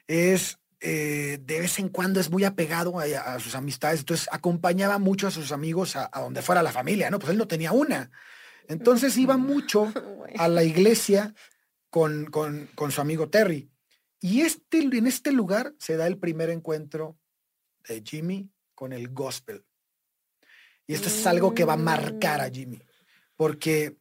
[0.07, 4.01] es, eh, de vez en cuando, es muy apegado a, a sus amistades.
[4.01, 7.19] Entonces, acompañaba mucho a sus amigos a, a donde fuera la familia, ¿no?
[7.19, 8.11] Pues él no tenía una.
[8.69, 9.93] Entonces, iba mucho
[10.39, 11.35] a la iglesia
[11.91, 13.71] con, con- con su amigo Terry.
[14.21, 17.19] Y este, en este lugar se da el primer encuentro
[17.87, 19.65] de Jimmy con el gospel.
[20.87, 22.53] Y esto es algo que va a marcar a Mm.
[22.53, 22.83] Jimmy,
[23.37, 23.97] porque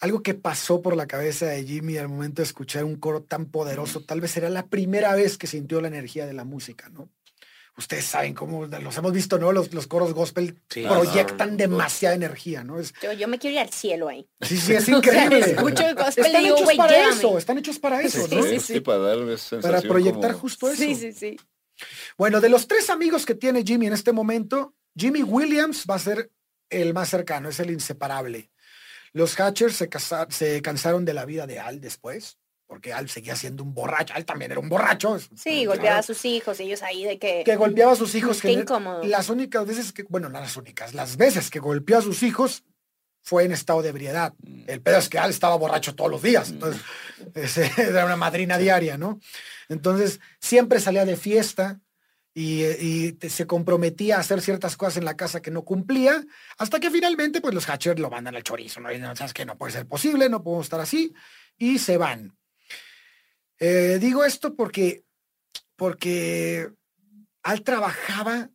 [0.00, 3.46] algo que pasó por la cabeza de Jimmy al momento de escuchar un coro tan
[3.46, 7.08] poderoso, tal vez era la primera vez que sintió la energía de la música, ¿no?
[7.78, 9.52] Ustedes saben cómo los hemos visto, ¿no?
[9.52, 10.82] Los, los coros gospel Sí.
[10.82, 12.78] proyectan demasiada energía, ¿no?
[12.80, 14.26] Es, Yo, yo me quiero ir al cielo ahí.
[14.40, 15.38] sí, sí, es O sea, increíble.
[15.40, 17.14] escucho el gospel y están digo, hechos para llévame.
[17.18, 18.42] eso, están hechos para eso, Sí, ¿no?
[18.44, 19.18] sí, Sí, sí, para dar
[19.60, 20.82] Para proyectar como- justo eso.
[20.82, 21.36] Sí, sí, sí.
[22.16, 25.98] Bueno, de los tres amigos que tiene Jimmy en este momento, Jimmy Williams va a
[25.98, 26.30] ser
[26.70, 28.50] el más cercano, es el inseparable.
[29.16, 33.34] Los Hatchers se, casa- se cansaron de la vida de Al después, porque Al seguía
[33.34, 34.12] siendo un borracho.
[34.14, 35.18] Al también era un borracho.
[35.18, 37.42] Sí, claro, golpeaba a sus hijos, ellos ahí de que...
[37.42, 38.42] Que golpeaba a sus hijos.
[38.42, 39.02] Qué incómodo.
[39.04, 42.64] Las únicas veces que, bueno, no las únicas, las veces que golpeó a sus hijos
[43.22, 44.34] fue en estado de ebriedad.
[44.66, 46.50] El pedo es que Al estaba borracho todos los días.
[46.50, 46.82] Entonces,
[47.34, 49.18] ese era una madrina diaria, ¿no?
[49.70, 51.80] Entonces, siempre salía de fiesta
[52.38, 55.62] y, eh, y te- se comprometía a hacer ciertas cosas en la casa que no
[55.64, 56.22] cumplía,
[56.58, 58.92] hasta que finalmente, pues los Hatchers lo mandan al chorizo, ¿no?
[58.92, 61.14] Y no, sabes que no puede ser posible, no podemos estar así,
[61.56, 62.36] y se van.
[63.58, 65.02] Eh, digo esto porque,
[65.76, 66.68] porque
[67.42, 68.50] Al trabajaba,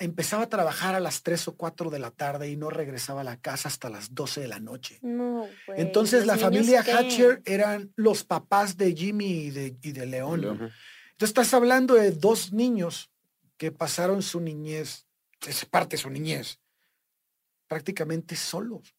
[0.00, 3.24] empezaba a trabajar a las 3 o 4 de la tarde y no regresaba a
[3.24, 4.98] la casa hasta las 12 de la noche.
[5.02, 6.80] No, güey, Entonces ¿los la familia?
[6.80, 10.72] Hatcher eran los papás de Jimmy y de, y de León.
[11.14, 13.10] Entonces estás hablando de dos niños
[13.56, 15.06] que pasaron su niñez,
[15.46, 16.58] es parte de su niñez,
[17.68, 18.96] prácticamente solos.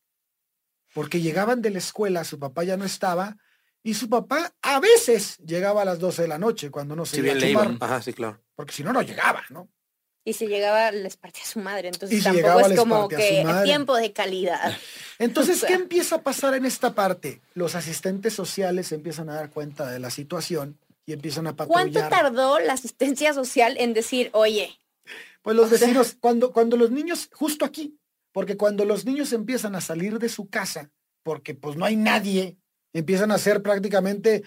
[0.94, 3.36] Porque llegaban de la escuela, su papá ya no estaba,
[3.84, 7.18] y su papá a veces llegaba a las 12 de la noche cuando no se
[7.18, 7.78] Si iba a bien le chupar, iban.
[7.82, 8.42] Ajá, sí, claro.
[8.56, 9.68] porque si no, no llegaba, ¿no?
[10.24, 11.90] Y si llegaba, les partía su madre.
[11.90, 14.76] Entonces Y si tampoco llegaba, es les como que tiempo de calidad.
[15.20, 15.68] Entonces, O sea.
[15.68, 17.42] ¿qué empieza a pasar en esta parte?
[17.54, 21.74] Los asistentes sociales se empiezan a dar cuenta de la situación y empiezan a ¿Cuánto
[22.00, 22.10] patrullar.
[22.10, 24.78] tardó la asistencia social en decir, oye,
[25.42, 28.00] Pues los sea- vecinos, cuando, cuando los niños, justo aquí,
[28.32, 30.90] porque cuando los niños empiezan a salir de su casa,
[31.24, 32.58] porque pues no hay nadie,
[32.94, 34.44] empiezan a ser prácticamente,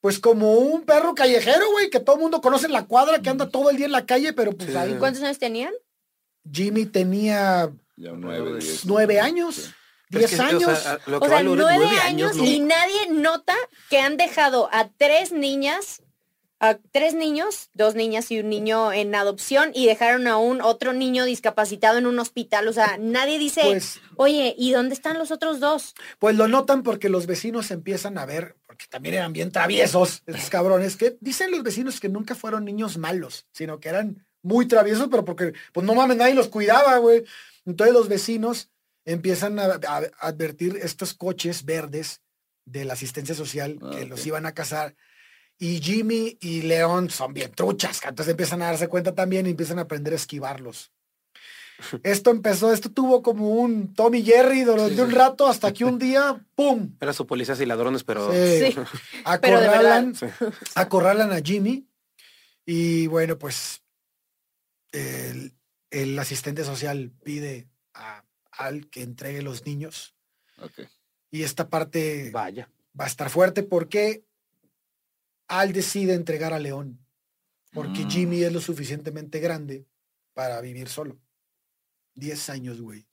[0.00, 3.30] pues como un perro callejero, güey, que todo el mundo conoce en la cuadra, que
[3.30, 4.76] anda todo el día en la calle, pero pues Sí.
[4.76, 5.72] ahí ¿cuántos años tenían?
[6.50, 8.84] Jimmy tenía Ya nueve, diez.
[8.84, 9.70] nueve años, Sí.
[10.10, 10.78] Pero es diez que, o sea, años.
[10.78, 12.44] O sea, va a lograr nueve, nueve años ¿no?
[12.44, 13.54] y nadie nota
[13.92, 16.02] que han dejado a tres niñas,
[16.60, 20.94] a tres niños, dos niñas y un niño en adopción y dejaron a un otro
[20.94, 22.68] niño discapacitado en un hospital.
[22.68, 25.94] O sea, nadie dice, Pues, oye, ¿y dónde están los otros dos?
[26.18, 30.48] pues lo notan porque los vecinos empiezan a ver, porque también eran bien traviesos, estos
[30.48, 35.08] cabrones, que dicen los vecinos que nunca fueron niños malos, sino que eran muy traviesos,
[35.10, 37.24] pero porque, pues no mames, nadie los cuidaba, güey.
[37.66, 38.70] Entonces los vecinos
[39.04, 42.21] empiezan a, a- a advertir estos coches verdes
[42.64, 44.96] de la asistencia social Ah, que los iban a cazar.
[45.58, 49.78] Y Jimmy y León son bien truchas, entonces empiezan a darse cuenta también y empiezan
[49.78, 50.90] a aprender a esquivarlos.
[52.02, 56.44] Esto empezó, esto tuvo como un Tommy Jerry durante un rato hasta que un día,
[56.54, 56.96] ¡pum!
[57.00, 58.32] Era su policías y ladrones, pero...
[58.32, 58.74] Sí.
[59.24, 60.14] Acorralan,
[60.74, 61.86] acorralan a Jimmy
[62.64, 63.82] y bueno, pues
[64.92, 65.54] el,
[65.90, 70.14] el asistente social pide a Al que entregue los niños.
[70.58, 70.88] Ok.
[71.32, 72.70] Y esta parte Vaya.
[72.98, 74.24] va a estar fuerte porque
[75.48, 77.04] Al decide entregar a León.
[77.72, 78.10] Porque Mm.
[78.10, 79.86] Jimmy es lo suficientemente grande
[80.34, 81.18] para vivir solo.
[82.14, 83.06] Diez años, güey.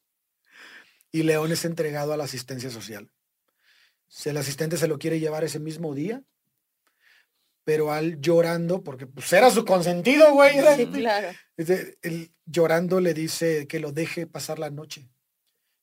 [1.12, 3.12] Y León es entregado a la asistencia social.
[4.08, 6.24] Si el asistente se lo quiere llevar ese mismo día,
[7.64, 10.54] pero Al llorando, porque pues era su consentido, güey.
[10.76, 11.30] Sí, claro.
[12.46, 15.10] Llorando le dice que lo deje pasar la noche.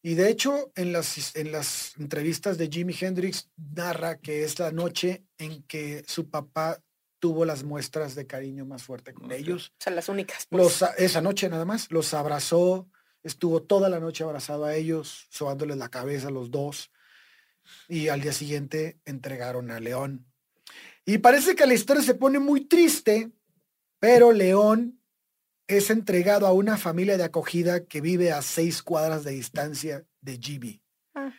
[0.06, 4.70] Y de hecho, en las, en las entrevistas de Jimi Hendrix narra que es la
[4.70, 6.80] noche en que su papá
[7.18, 9.72] tuvo las muestras de cariño más fuerte con ellos.
[9.80, 10.46] O sea, las únicas.
[10.48, 10.62] pues.
[10.62, 12.88] Los, esa noche nada más, los abrazó,
[13.24, 16.92] estuvo toda la noche abrazado a ellos, sobándoles la cabeza a los dos.
[17.88, 20.24] Y al día siguiente entregaron a León.
[21.04, 23.32] Y parece que la historia se pone muy triste,
[23.98, 24.95] pero León
[25.68, 30.38] es entregado a una familia de acogida que vive a seis cuadras de distancia de
[30.38, 30.82] Jimmy.
[31.14, 31.32] Ah.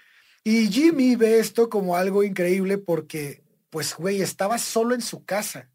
[0.43, 5.69] Y Jimmy ve esto como algo increíble porque, pues, güey, estaba solo en su casa.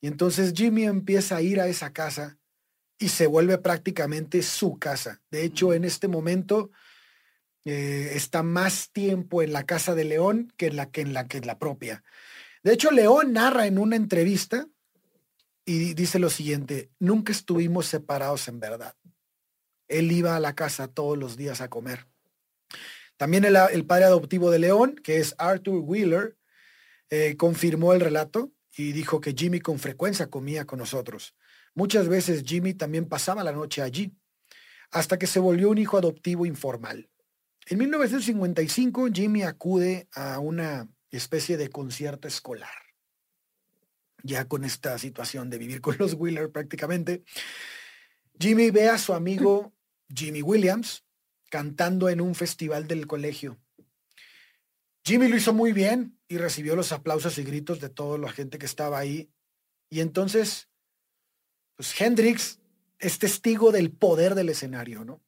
[0.00, 2.38] Y entonces Jimmy empieza a ir a esa casa
[2.98, 5.22] y se vuelve prácticamente su casa.
[5.30, 6.70] De hecho, en este momento
[7.64, 11.28] eh, está más tiempo en la casa de León que en la que en la
[11.28, 12.02] que en la propia.
[12.62, 14.68] De hecho, León narra en una entrevista
[15.64, 18.94] y dice lo siguiente, nunca estuvimos separados en verdad.
[19.88, 22.06] Él iba a la casa todos los días a comer.
[23.16, 26.36] También el, padre adoptivo de León, que es Arthur Wheeler,
[27.10, 31.36] eh, confirmó el relato y dijo que Jimmy con frecuencia comía con nosotros.
[31.74, 34.16] Muchas veces Jimmy también pasaba la noche allí,
[34.90, 37.08] hasta que se volvió un hijo adoptivo informal.
[37.66, 42.81] En 1955, Jimmy acude a una especie de concierto escolar.
[44.22, 47.24] Ya con esta situación de vivir con los Wheeler prácticamente,
[48.38, 49.72] Jimmy ve a su amigo
[50.14, 51.04] Jimmy Williams
[51.50, 53.58] cantando en un festival del colegio.
[55.04, 58.58] Jimmy lo hizo muy bien y recibió los aplausos y gritos de toda la gente
[58.58, 59.30] que estaba ahí.
[59.90, 60.68] Y entonces,
[61.76, 62.60] pues Hendrix
[62.98, 65.20] es testigo del poder del escenario, ¿no?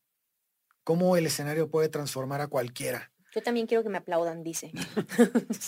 [0.84, 3.12] Cómo el escenario puede transformar a cualquiera.
[3.34, 4.70] Yo también quiero que me aplaudan, dice.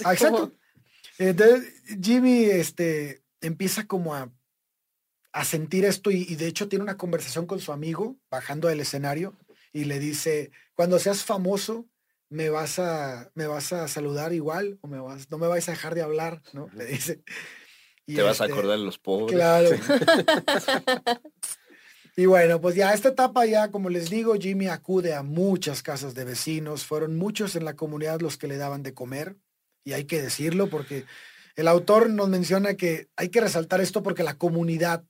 [0.05, 0.53] Ah, exacto.
[1.19, 4.33] Entonces, Jimmy este, empieza como a,
[5.33, 8.81] a sentir esto y, y de hecho tiene una conversación con su amigo bajando del
[8.81, 9.37] escenario
[9.73, 11.87] y le dice, cuando seas famoso,
[12.29, 15.73] me vas a, me vas a saludar igual o me vas, no me vais a
[15.73, 16.69] dejar de hablar, ¿no?
[16.75, 17.23] Le dice.
[18.07, 19.37] Y Te vas a este, acordar de los pobres.
[19.37, 19.69] Claro.
[22.17, 26.15] y bueno, pues ya esta etapa ya, como les digo, Jimmy acude a muchas casas
[26.15, 26.85] de vecinos.
[26.85, 29.37] Fueron muchos en la comunidad los que le daban de comer.
[29.87, 31.05] Y hay que decirlo porque
[31.55, 35.05] el autor nos menciona que hay que resaltar esto porque la comunidad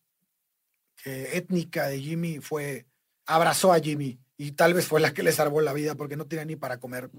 [1.06, 2.84] eh, étnica de Jimmy fue,
[3.24, 6.26] abrazó a Jimmy y tal vez fue la que le salvó la vida porque no
[6.26, 7.10] tenía ni para comer.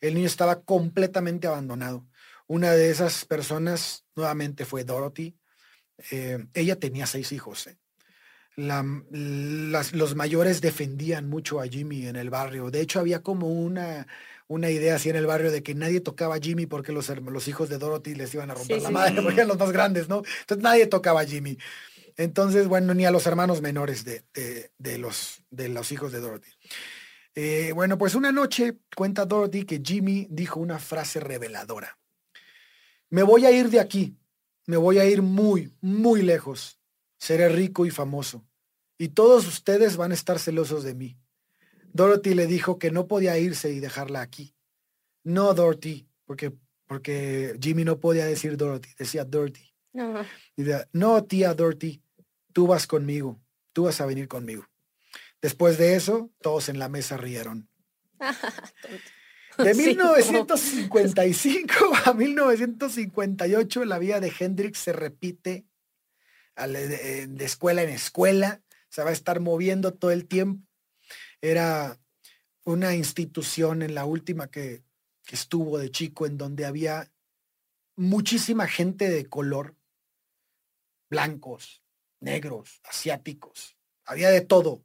[0.00, 2.06] El niño estaba completamente abandonado.
[2.46, 5.34] Una de esas personas nuevamente fue Dorothy.
[6.12, 7.66] Eh, ella tenía seis hijos.
[7.66, 7.76] eh.
[8.56, 12.70] La- las- los mayores defendían mucho a Jimmy en el barrio.
[12.70, 14.06] De hecho, había como una,
[14.46, 17.48] una idea así en el barrio de que nadie tocaba a Jimmy porque los, los
[17.48, 19.20] hijos de Dorothy les iban a romper Sí, la sí, madre sí.
[19.22, 20.22] porque eran los más grandes, ¿no?
[20.40, 21.56] Entonces nadie tocaba a Jimmy.
[22.16, 26.20] Entonces, bueno, ni a los hermanos menores de, de- de los, de los hijos de
[26.20, 26.50] Dorothy.
[27.34, 31.98] Eh, bueno, pues una noche cuenta Dorothy que Jimmy dijo una frase reveladora.
[33.10, 34.16] Me voy a ir de aquí,
[34.66, 36.78] me voy a ir muy, muy lejos.
[37.18, 38.44] Seré rico y famoso.
[38.98, 41.18] Y todos ustedes van a estar celosos de mí.
[41.94, 44.54] Dorothy le dijo que no podía irse y dejarla aquí.
[45.22, 46.52] No, Dorothy, porque,
[46.86, 49.72] porque Jimmy no podía decir Dorothy, decía Dorothy.
[49.92, 50.22] No.
[50.56, 52.02] Y no, tía Dorothy,
[52.52, 53.40] tú vas conmigo,
[53.72, 54.66] tú vas a venir conmigo.
[55.40, 57.68] Después de eso, todos en la mesa rieron.
[59.58, 61.74] De Sí, 1955
[62.06, 65.64] a 1958 la vida de Hendrix se repite
[66.56, 70.66] al- de, de escuela en escuela, se va a estar moviendo todo el tiempo.
[71.44, 72.00] Era
[72.64, 74.82] una institución en la última que,
[75.30, 77.10] estuvo de chico en donde había
[77.96, 79.76] muchísima gente de color,
[81.10, 81.82] blancos,
[82.20, 83.76] negros, asiáticos,
[84.06, 84.84] había de todo.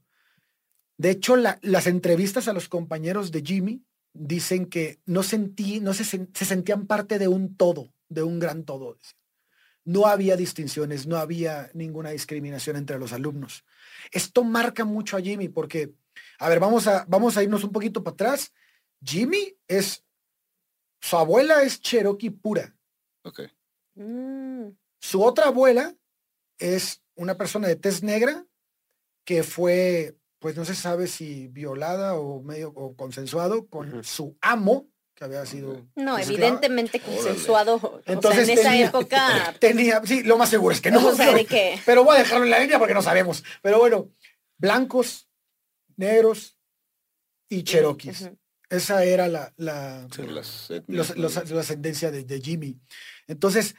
[0.97, 5.93] De hecho, la- las entrevistas a los compañeros de Jimmy dicen que no sentí, no
[5.93, 8.97] se, se sentían parte de un todo, de un gran todo.
[9.85, 13.63] no había distinciones, no había ninguna discriminación entre los alumnos.
[14.11, 15.93] Esto marca mucho a Jimmy porque,
[16.39, 18.53] a ver, vamos a, vamos a irnos un poquito para atrás.
[19.03, 20.05] Jimmy es,
[21.01, 22.75] su abuela es Cherokee pura.
[23.23, 23.41] Ok.
[23.95, 24.69] Mm.
[25.01, 25.95] Su otra abuela
[26.57, 28.45] es una persona de tez negra
[29.25, 34.89] que fue, pues no se sabe si violada o medio o consensuado con su amo,
[35.15, 35.85] que había sido...
[35.95, 36.21] No, esclava.
[36.21, 37.75] evidentemente consensuado.
[37.75, 39.53] o sea, Entonces en esa época.
[39.59, 41.05] Tenía, sí, lo más seguro es que no.
[41.05, 41.79] o sea, pero, de que.
[41.85, 43.43] pero voy a dejarlo en la línea porque no sabemos.
[43.61, 44.09] Pero bueno,
[44.57, 45.28] blancos,
[45.99, 46.57] negros
[47.49, 48.21] y cherokees.
[48.21, 48.37] Ujú.
[48.69, 50.21] Esa era la, la, Sí.
[50.23, 51.55] Las los- etnias, los- ¿no?
[51.55, 52.79] la ascendencia de, de Jimmy.
[53.27, 53.75] Entonces,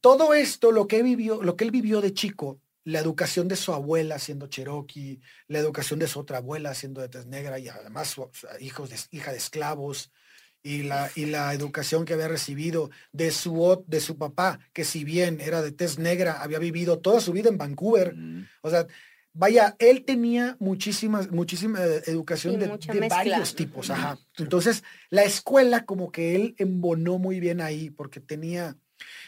[0.00, 3.72] todo esto, lo que, vivió, lo que él vivió de chico, la educación de su
[3.72, 8.08] abuela siendo cherokee, la educación de su otra abuela siendo de tez negra y además
[8.08, 10.10] su, su hijos de, hija de esclavos,
[10.62, 15.04] y la, y la educación que había recibido de su, de su papá, que si
[15.04, 18.14] bien era de tez negra, había vivido toda su vida en Vancouver.
[18.14, 18.46] Mm.
[18.62, 18.86] O sea,
[19.34, 23.90] vaya, él tenía muchísimas, muchísima eh, educación de, varios tipos.
[23.90, 24.18] Ajá.
[24.38, 28.76] Entonces, la escuela como que él embonó muy bien ahí porque tenía...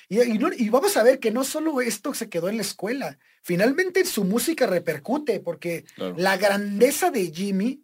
[0.08, 2.62] Y, y no- y vamos a ver que no solo esto se quedó en la
[2.62, 6.14] escuela, finalmente en su música repercute porque Claro.
[6.16, 7.82] la grandeza de Jimmy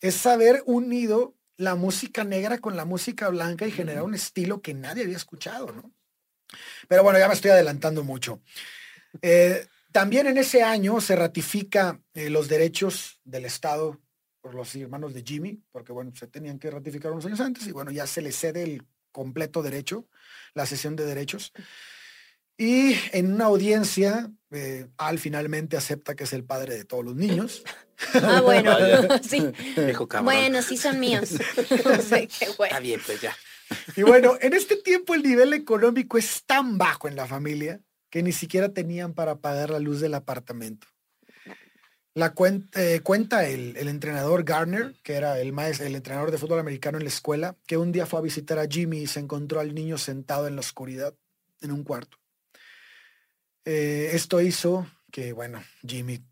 [0.00, 4.74] es haber unido la música negra con la música blanca y generar un estilo que
[4.74, 5.92] nadie había escuchado, ¿no?
[6.88, 8.42] Pero bueno, ya me estoy adelantando mucho.
[9.22, 14.00] Eh, también en ese año se ratifica eh, los derechos del Estado
[14.40, 17.70] por los hermanos de Jimmy, porque bueno, se tenían que ratificar unos años antes y
[17.70, 18.82] bueno, ya se le cede el
[19.12, 20.08] completo derecho,
[20.52, 21.52] la sesión de derechos.
[22.58, 27.14] Y en una audiencia, eh, Al finalmente acepta que es el padre de todos los
[27.14, 27.62] niños.
[28.14, 28.76] Ah, bueno,
[29.22, 29.40] sí.
[30.24, 31.30] Bueno, sí son míos.
[31.84, 33.34] No sé, qué Está bien, pues ya.
[33.94, 37.80] Y bueno, en este tiempo el nivel económico es tan bajo en la familia
[38.14, 40.86] que ni siquiera tenían para pagar la luz del apartamento.
[42.14, 42.32] La
[42.76, 46.96] eh, cuenta el, el entrenador Garner, que era el, maes- el entrenador de fútbol americano
[46.96, 49.74] en la escuela, que un día fue a visitar a Jimmy y se encontró al
[49.74, 51.12] niño sentado en la oscuridad
[51.60, 52.18] en un cuarto.
[53.64, 56.24] Eh, esto hizo que, bueno, Jimmy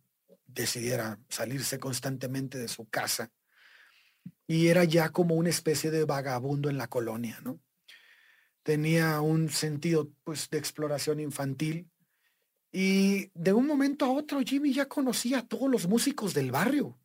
[0.46, 3.32] decidiera salirse constantemente de su casa
[4.46, 7.58] y era ya como una especie de vagabundo en la colonia, ¿no?
[8.62, 11.88] Tenía un sentido pues de exploración infantil
[12.70, 16.98] y de un momento a otro Jimmy ya conocía a todos los músicos del barrio.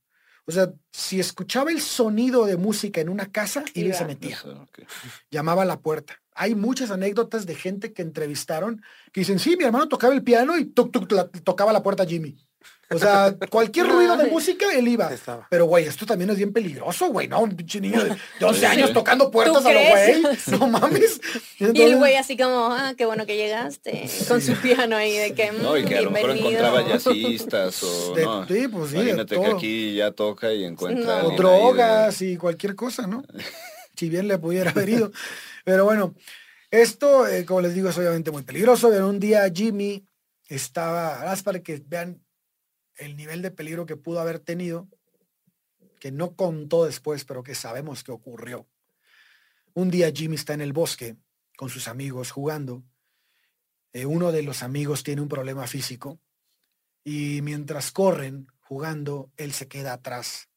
[0.46, 4.38] O sea, si escuchaba el sonido de música en una casa, y se metía,
[5.30, 6.22] llamaba a la puerta.
[6.34, 8.82] Hay muchas anécdotas de gente que entrevistaron
[9.12, 12.04] que dicen, sí, mi hermano tocaba el piano y tuc, tuc, la- tocaba la puerta
[12.04, 12.38] a Jimmy.
[12.90, 15.14] O sea, cualquier ruido de música, él iba.
[15.14, 15.46] Estaba.
[15.50, 17.42] Pero, güey, esto también es bien peligroso, güey, ¿no?
[17.42, 18.66] Un pinche niño de, de 11 Sí.
[18.66, 20.22] años tocando puertas a lo crees?
[20.22, 20.38] güey.
[20.60, 21.20] No mames.
[21.60, 24.10] Y el güey así como, ah, qué bueno que llegaste.
[24.28, 26.62] Con su piano ahí de que, No, y que a lo mejor bienvenido.
[26.66, 28.48] encontraba jazzistas o de- no.
[28.48, 31.24] sí, pues sí, Imagínate que aquí ya toca y encuentra.
[31.24, 31.28] No.
[31.28, 33.24] O de- drogas y cualquier cosa, ¿no?
[33.98, 35.12] Si bien le pudiera haber ido.
[35.66, 36.14] Pero bueno,
[36.70, 38.90] esto, eh, como les digo, es obviamente muy peligroso.
[38.92, 40.06] Pero un día Jimmy
[40.48, 42.22] estaba, haz para que vean
[42.98, 44.88] el nivel de peligro que pudo haber tenido,
[46.00, 48.68] que no contó después, pero que sabemos que ocurrió.
[49.74, 51.18] Un día Jimmy está en el bosque
[51.56, 52.84] con sus amigos jugando.
[53.94, 56.20] Eh, uno de los amigos tiene un problema físico
[57.04, 60.50] y mientras corren jugando, él se queda atrás.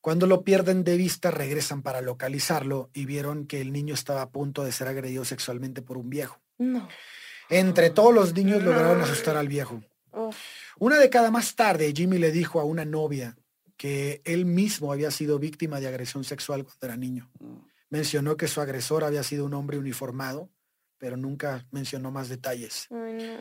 [0.00, 4.30] Cuando lo pierden de vista, regresan para localizarlo y vieron que el niño estaba a
[4.30, 6.40] punto de ser agredido sexualmente por un viejo.
[6.58, 6.88] No.
[7.48, 9.82] Entre todos los niños lograron asustar al viejo.
[10.78, 13.36] Una década más tarde, Jimmy le dijo a una novia
[13.76, 17.30] que él mismo había sido víctima de agresión sexual cuando era niño.
[17.90, 20.50] Mencionó que su agresor había sido un hombre uniformado,
[20.98, 22.88] pero nunca mencionó más detalles.
[22.90, 23.38] Ay, no.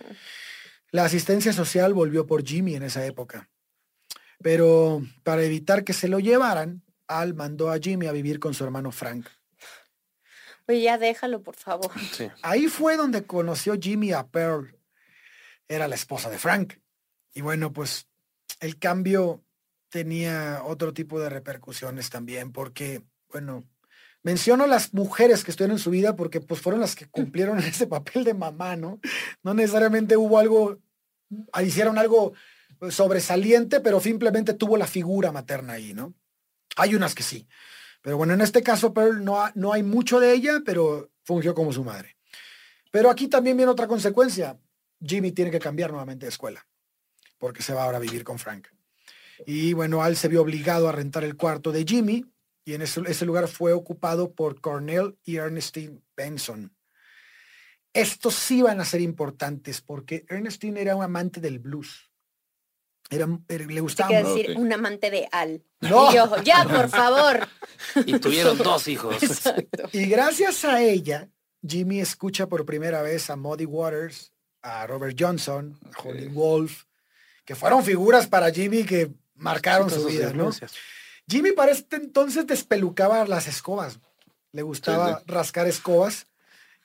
[0.92, 3.50] La asistencia social volvió por Jimmy en esa época.
[4.42, 8.64] Pero para evitar que se lo llevaran, Al mandó a Jimmy a vivir con su
[8.64, 9.28] hermano Frank.
[10.68, 11.92] Oye, ya déjalo, por favor.
[12.12, 12.30] Sí.
[12.42, 14.78] Ahí fue donde conoció Jimmy a Pearl.
[15.68, 16.76] Era la esposa de Frank.
[17.34, 18.08] Y bueno, pues
[18.60, 19.44] el cambio
[19.90, 23.64] tenía otro tipo de repercusiones también, porque, bueno,
[24.24, 27.88] menciono las mujeres que estuvieron en su vida porque pues fueron las que cumplieron ese
[27.88, 29.00] papel de mamá, ¿no?
[29.44, 30.80] No necesariamente hubo algo,
[31.64, 32.34] hicieron algo
[32.90, 36.14] sobresaliente, pero simplemente tuvo la figura materna ahí, ¿no?
[36.76, 37.48] Hay unas que sí.
[38.02, 41.54] Pero bueno, en este caso Pearl no, ha- no hay mucho de ella, pero fungió
[41.54, 42.18] como su madre.
[42.92, 44.60] Pero aquí también viene otra consecuencia.
[45.00, 46.66] Jimmy tiene que cambiar nuevamente de escuela,
[47.44, 48.70] porque se va ahora a vivir con Frank.
[49.46, 52.24] Y bueno, Al se vio obligado a rentar el cuarto de Jimmy,
[52.64, 56.74] y en ese, ese lugar fue ocupado por Cornell y Ernestine Benson.
[57.92, 62.10] estos sí van a ser importantes porque Ernestine era un amante del blues.
[63.10, 65.66] Era, le gustaba Quiero decir, un amante de Al.
[65.82, 66.12] No.
[66.12, 67.46] Y yo, ya, por favor.
[68.06, 69.22] Y tuvieron dos hijos.
[69.22, 69.90] Exacto.
[69.92, 71.30] Y gracias a ella,
[71.62, 74.32] Jimmy escucha por primera vez a Muddy Waters,
[74.62, 76.86] a Robert Johnson, a Holly Wolf,
[77.46, 80.52] que fueron figuras para Jimmy que marcaron Sí, su vida, ¿no?
[81.28, 84.00] Jimmy para este entonces despelucaba las escobas.
[84.52, 86.28] Le gustaba Sí, rascar escobas.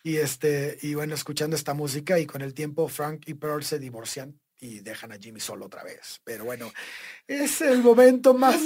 [0.03, 3.79] Y este, y bueno, escuchando esta música, y con el tiempo Frank y Pearl se
[3.79, 6.21] divorcian y dejan a Jimmy solo otra vez.
[6.25, 6.73] Pero bueno,
[7.27, 8.61] es el momento más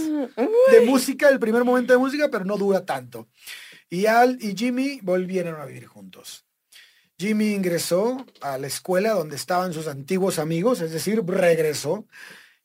[0.70, 3.28] de música, el primer momento de música, pero no dura tanto.
[3.88, 6.44] Y Al y Jimmy volvieron a vivir juntos.
[7.22, 12.04] Jimmy ingresó a la escuela donde estaban sus antiguos amigos, es decir, regresó.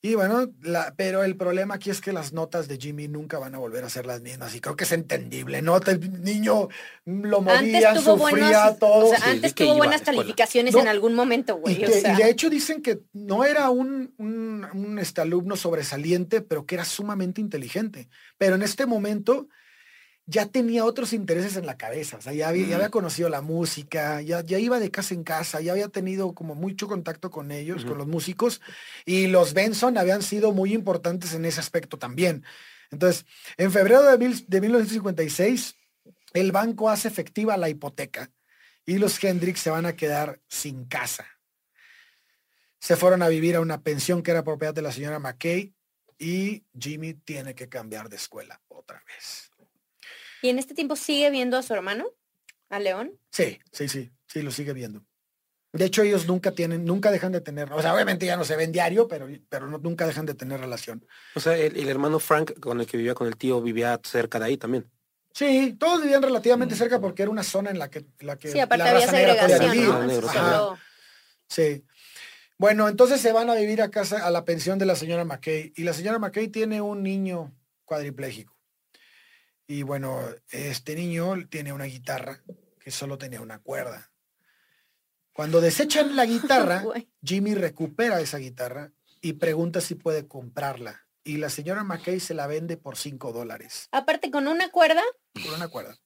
[0.02, 3.56] Y bueno, la- pero el problema aquí es que las notas de Jimmy nunca van
[3.56, 4.56] a volver a ser las mismas.
[4.56, 5.78] Y creo que es entendible, ¿no?
[5.78, 6.70] El niño
[7.06, 9.06] lo Antes tuvo sufría buenos, todo.
[9.08, 10.82] o sea, Sí, antes tuvo buenas calificaciones No.
[10.82, 11.86] en algún momento, Y, güey.
[11.86, 16.66] o y de hecho dicen que no era un, un, un, este, alumno sobresaliente, pero
[16.66, 18.08] que era sumamente inteligente.
[18.38, 19.50] Pero en este momento
[20.30, 22.18] ya tenía otros intereses en la cabeza.
[22.18, 25.24] O sea, ya había, ya había conocido la música, ya, ya iba de casa en
[25.24, 28.62] casa, ya había tenido como mucho contacto con ellos, con los músicos.
[29.06, 32.44] Y los Benson habían sido muy importantes en ese aspecto también.
[32.92, 33.26] Entonces,
[33.58, 35.76] en febrero de, mil- de 1956,
[36.34, 38.30] el banco hace efectiva la hipoteca
[38.86, 41.26] y los Hendrix se van a quedar sin casa
[42.80, 45.74] se fueron a vivir a una pensión que era propiedad de la señora McKay
[46.20, 49.47] y Jimmy tiene que cambiar de escuela otra vez.
[50.42, 52.06] ¿Y en este tiempo sigue viendo a su hermano?
[52.70, 53.14] ¿A León?
[53.32, 55.04] Sí, sí, sí, sí, lo sigue viendo.
[55.74, 58.56] De hecho, ellos nunca tienen, nunca dejan de tener, o sea, obviamente ya no se
[58.56, 61.06] ven diario, pero, pero no- nunca dejan de tener relación.
[61.36, 64.40] O sea, el, el hermano Frank con el que vivía con el tío vivía cerca
[64.40, 64.90] de ahí también.
[65.34, 68.60] Sí, todos vivían relativamente cerca porque era una zona en la que, la que Sí,
[68.60, 70.82] aparte la había raza negra podía segregación, Ajá.
[71.48, 71.86] Sí.
[72.58, 75.74] Bueno, entonces se van a vivir a casa, a la pensión de la señora McKay.
[75.76, 77.54] Y la señora McKay tiene un niño
[77.86, 78.57] cuadripléjico.
[79.68, 82.42] Y bueno, este niño tiene una guitarra
[82.80, 84.12] que solo tenía una cuerda.
[85.34, 86.84] Cuando desechan la guitarra.
[87.24, 88.92] Jimmy recupera esa guitarra
[89.22, 91.06] y pregunta si puede comprarla.
[91.24, 93.90] Y la señora McKay se la vende por 5 dólares.
[93.92, 95.02] Aparte, con una cuerda,
[95.34, 95.98] Por una cuerda.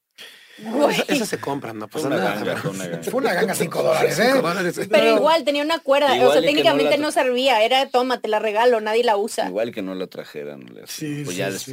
[0.57, 0.95] güey.
[1.07, 2.35] Esa, se compra, no Fue pasa una nada.
[2.35, 3.03] ganga, fue una ganga.
[3.03, 4.31] Fue una ganga 5 dólares, ¿eh?
[4.33, 4.79] Cinco dólares.
[4.89, 8.39] Pero igual tenía una cuerda, o sea, no técnicamente no, servía, era toma, te la
[8.39, 9.47] regalo, nadie la usa.
[9.47, 10.65] Igual que no la trajeran.
[10.87, 11.71] Sí, pues sí, ya sí.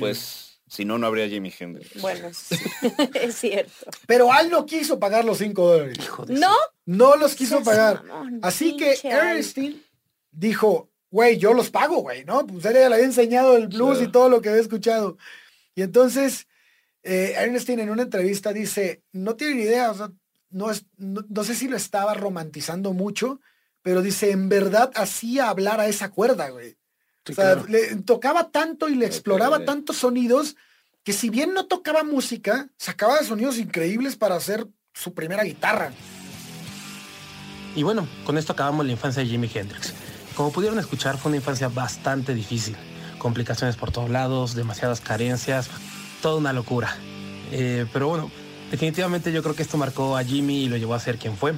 [0.68, 2.00] Si no, no habría Jimi Hendrix.
[2.00, 2.56] Bueno, sí,
[3.14, 3.72] es cierto.
[4.06, 5.98] Pero Al no quiso pagar los 5 dólares.
[5.98, 6.54] Hijo de ¿No?
[6.86, 8.04] No los quiso pagar.
[8.04, 8.98] mamón, Así que.
[9.02, 9.82] Ernestine
[10.30, 12.46] dijo, güey, yo los pago, güey, ¿no?
[12.46, 15.18] Pues ella le había enseñado el blues y todo lo que había escuchado.
[15.74, 16.46] Y entonces,
[17.02, 20.10] eh, Ernestine en una entrevista dice, no tiene ni idea, o sea,
[20.50, 23.40] no, es, no, no sé si lo estaba romantizando mucho,
[23.82, 26.77] pero dice, en verdad hacía hablar a esa cuerda, güey.
[27.24, 27.66] Sí, o sea, claro.
[27.68, 30.56] le tocaba tanto y le exploraba tantos sonidos
[31.04, 35.92] que si bien no tocaba música, sacaba sonidos increíbles para hacer su primera guitarra.
[37.74, 39.94] Y bueno, con esto acabamos la infancia de Jimi Hendrix.
[40.34, 42.76] Como pudieron escuchar, fue una infancia bastante difícil.
[43.18, 45.70] Complicaciones por todos lados, demasiadas carencias,
[46.20, 46.96] toda una locura.
[47.52, 48.30] Eh, pero bueno,
[48.70, 51.54] definitivamente yo creo que esto marcó a Jimmy y lo llevó a ser quien fue.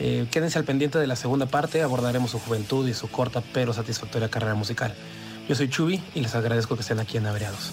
[0.00, 3.72] Eh, quédense al pendiente de la segunda parte, abordaremos su juventud y su corta pero
[3.72, 4.94] satisfactoria carrera musical.
[5.48, 7.72] Yo soy Chubi y les agradezco que estén aquí en Averiados.